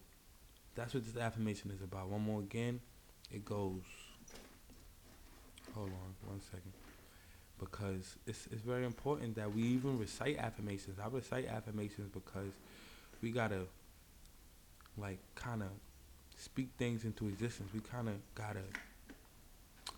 that's 0.77 0.95
what 0.95 1.05
this 1.05 1.21
affirmation 1.21 1.71
is 1.75 1.83
about. 1.83 2.09
One 2.09 2.23
more 2.23 2.41
again, 2.41 2.81
it 3.33 3.45
goes. 3.45 3.81
Hold 5.75 5.89
on 5.89 6.29
one 6.29 6.41
second. 6.41 6.73
Because 7.59 8.17
it's 8.27 8.47
it's 8.53 8.61
very 8.61 8.85
important 8.85 9.35
that 9.37 9.53
we 9.53 9.63
even 9.63 9.99
recite 9.99 10.39
affirmations. 10.39 10.99
I 11.03 11.09
recite 11.09 11.49
affirmations 11.49 12.11
because 12.13 12.53
we 13.23 13.31
gotta 13.31 13.63
like 14.99 15.19
kind 15.35 15.63
of 15.63 15.69
speak 16.37 16.69
things 16.79 17.05
into 17.05 17.29
existence. 17.29 17.71
We 17.73 17.81
kind 17.81 18.09
of 18.09 18.15
gotta 18.35 18.61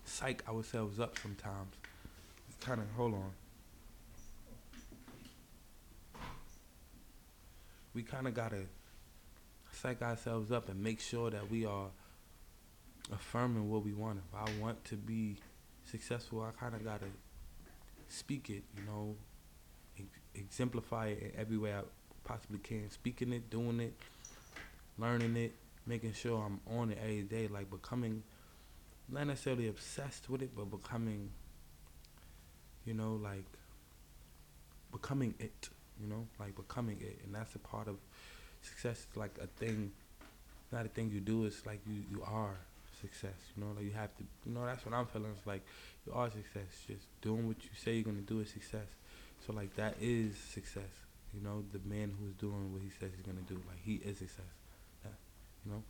psych 0.05 0.47
ourselves 0.47 0.99
up 0.99 1.17
sometimes. 1.19 1.75
Kind 2.61 2.81
of 2.81 2.87
hold 2.95 3.13
on. 3.13 3.31
We 7.93 8.03
kind 8.03 8.27
of 8.27 8.33
gotta 8.33 8.63
psych 9.81 10.01
ourselves 10.01 10.51
up 10.51 10.69
and 10.69 10.81
make 10.81 10.99
sure 10.99 11.29
that 11.29 11.49
we 11.49 11.65
are 11.65 11.87
affirming 13.13 13.69
what 13.69 13.83
we 13.83 13.93
want. 13.93 14.19
If 14.19 14.35
I 14.35 14.61
want 14.61 14.83
to 14.85 14.95
be 14.95 15.37
successful, 15.85 16.41
I 16.41 16.51
kind 16.59 16.75
of 16.75 16.83
gotta 16.83 17.05
speak 18.07 18.49
it, 18.49 18.63
you 18.75 18.83
know, 18.85 19.15
ex- 19.97 20.19
exemplify 20.35 21.07
it 21.07 21.33
in 21.33 21.39
every 21.39 21.57
way 21.57 21.73
I 21.73 21.81
possibly 22.23 22.59
can. 22.59 22.89
Speaking 22.89 23.31
it, 23.31 23.49
doing 23.49 23.79
it, 23.79 23.93
learning 24.97 25.37
it, 25.37 25.55
making 25.85 26.13
sure 26.13 26.43
I'm 26.43 26.59
on 26.77 26.91
it 26.91 26.99
every 27.01 27.23
day, 27.23 27.47
like 27.47 27.69
becoming 27.69 28.23
not 29.07 29.27
necessarily 29.27 29.69
obsessed 29.69 30.29
with 30.29 30.41
it, 30.41 30.51
but 30.55 30.69
becoming, 30.69 31.31
you 32.85 32.93
know, 32.93 33.19
like 33.23 33.45
becoming 34.91 35.33
it, 35.39 35.69
you 35.99 36.07
know, 36.07 36.27
like 36.39 36.55
becoming 36.55 36.97
it, 37.01 37.21
and 37.23 37.33
that's 37.33 37.55
a 37.55 37.59
part 37.59 37.87
of 37.87 37.95
success. 38.61 39.07
Is 39.11 39.17
like 39.17 39.35
a 39.41 39.47
thing, 39.47 39.91
not 40.71 40.85
a 40.85 40.89
thing 40.89 41.11
you 41.11 41.19
do. 41.21 41.45
It's 41.45 41.65
like 41.65 41.81
you 41.87 42.03
you 42.11 42.23
are 42.23 42.55
success. 43.01 43.37
You 43.55 43.63
know, 43.63 43.71
like 43.75 43.85
you 43.85 43.91
have 43.91 44.15
to. 44.17 44.23
You 44.45 44.53
know, 44.53 44.65
that's 44.65 44.85
what 44.85 44.93
I'm 44.95 45.05
feeling. 45.07 45.31
It's 45.37 45.47
like 45.47 45.65
you 46.05 46.13
are 46.13 46.29
success. 46.29 46.69
Just 46.87 47.07
doing 47.21 47.47
what 47.47 47.63
you 47.63 47.69
say 47.83 47.93
you're 47.95 48.03
gonna 48.03 48.21
do 48.21 48.39
is 48.41 48.49
success. 48.49 48.87
So 49.45 49.53
like 49.53 49.75
that 49.75 49.95
is 50.01 50.37
success. 50.37 50.91
You 51.33 51.41
know, 51.41 51.63
the 51.71 51.79
man 51.87 52.13
who's 52.19 52.33
doing 52.33 52.73
what 52.73 52.81
he 52.81 52.89
says 52.89 53.11
he's 53.15 53.25
gonna 53.25 53.45
do, 53.47 53.55
like 53.67 53.81
he 53.83 53.95
is 53.95 54.17
success. 54.17 54.53
Yeah, 55.05 55.11
you 55.65 55.71
know. 55.73 55.83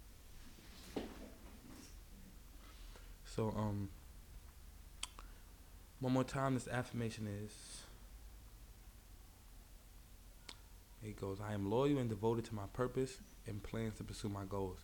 So 3.25 3.53
um, 3.55 3.89
One 5.99 6.13
more 6.13 6.23
time, 6.23 6.53
this 6.53 6.67
affirmation 6.67 7.27
is. 7.27 7.83
It 11.03 11.19
goes, 11.19 11.39
I 11.39 11.53
am 11.53 11.69
loyal 11.69 11.97
and 11.97 12.09
devoted 12.09 12.45
to 12.45 12.55
my 12.55 12.65
purpose 12.73 13.19
and 13.47 13.63
plans 13.63 13.97
to 13.97 14.03
pursue 14.03 14.29
my 14.29 14.43
goals. 14.43 14.79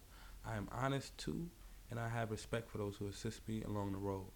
I 0.46 0.56
am 0.56 0.70
honest 0.72 1.18
too, 1.18 1.50
and 1.92 2.00
I 2.00 2.08
have 2.08 2.32
respect 2.32 2.70
for 2.70 2.78
those 2.78 2.96
who 2.96 3.08
assist 3.08 3.48
me 3.48 3.64
along 3.64 3.92
the 3.92 3.98
road. 3.98 4.28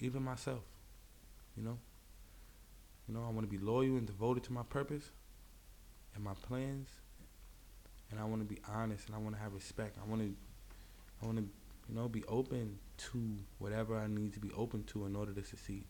Even 0.00 0.22
myself. 0.22 0.62
You 1.56 1.64
know? 1.64 1.78
You 3.08 3.14
know, 3.14 3.24
I 3.24 3.30
want 3.30 3.42
to 3.42 3.46
be 3.46 3.62
loyal 3.62 3.96
and 3.96 4.06
devoted 4.06 4.44
to 4.44 4.52
my 4.52 4.62
purpose 4.62 5.10
and 6.14 6.24
my 6.24 6.34
plans. 6.34 6.88
And 8.10 8.18
I 8.18 8.24
want 8.24 8.40
to 8.40 8.54
be 8.54 8.60
honest 8.68 9.06
and 9.06 9.14
I 9.14 9.18
want 9.18 9.34
to 9.34 9.42
have 9.42 9.52
respect. 9.52 9.98
I 10.02 10.08
want 10.08 10.22
to 10.22 10.34
I 11.22 11.26
want 11.26 11.38
to, 11.38 11.44
you 11.88 11.94
know, 11.94 12.08
be 12.08 12.24
open 12.24 12.78
to 12.98 13.38
whatever 13.58 13.96
I 13.96 14.06
need 14.06 14.32
to 14.34 14.40
be 14.40 14.52
open 14.52 14.84
to 14.84 15.06
in 15.06 15.16
order 15.16 15.32
to 15.32 15.42
succeed. 15.42 15.84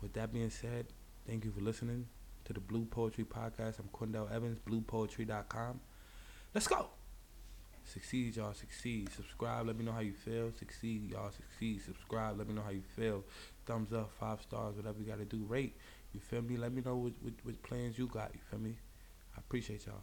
With 0.00 0.12
that 0.14 0.32
being 0.32 0.50
said, 0.50 0.86
thank 1.26 1.44
you 1.44 1.50
for 1.50 1.60
listening 1.60 2.06
to 2.46 2.52
the 2.52 2.60
Blue 2.60 2.84
Poetry 2.84 3.24
Podcast. 3.24 3.80
I'm 3.80 3.88
Quindell 3.92 4.32
Evans, 4.32 4.60
bluepoetry.com. 4.60 5.80
Let's 6.54 6.68
go. 6.68 6.86
Succeed, 7.84 8.36
y'all. 8.36 8.54
Succeed. 8.54 9.10
Subscribe. 9.12 9.66
Let 9.66 9.76
me 9.76 9.84
know 9.84 9.90
how 9.90 10.00
you 10.00 10.12
feel. 10.12 10.52
Succeed, 10.56 11.10
y'all. 11.10 11.32
Succeed. 11.32 11.82
Subscribe. 11.82 12.38
Let 12.38 12.46
me 12.46 12.54
know 12.54 12.62
how 12.62 12.70
you 12.70 12.84
feel. 12.94 13.24
Thumbs 13.66 13.92
up, 13.92 14.12
five 14.20 14.40
stars, 14.42 14.76
whatever 14.76 14.98
you 15.00 15.06
got 15.06 15.18
to 15.18 15.24
do. 15.24 15.44
Rate. 15.48 15.76
You 16.12 16.20
feel 16.20 16.42
me? 16.42 16.56
Let 16.56 16.72
me 16.72 16.82
know 16.82 16.96
what, 16.96 17.12
what, 17.20 17.34
what 17.42 17.60
plans 17.64 17.98
you 17.98 18.06
got. 18.06 18.30
You 18.32 18.40
feel 18.48 18.60
me? 18.60 18.76
I 19.36 19.40
appreciate 19.40 19.84
y'all. 19.86 20.02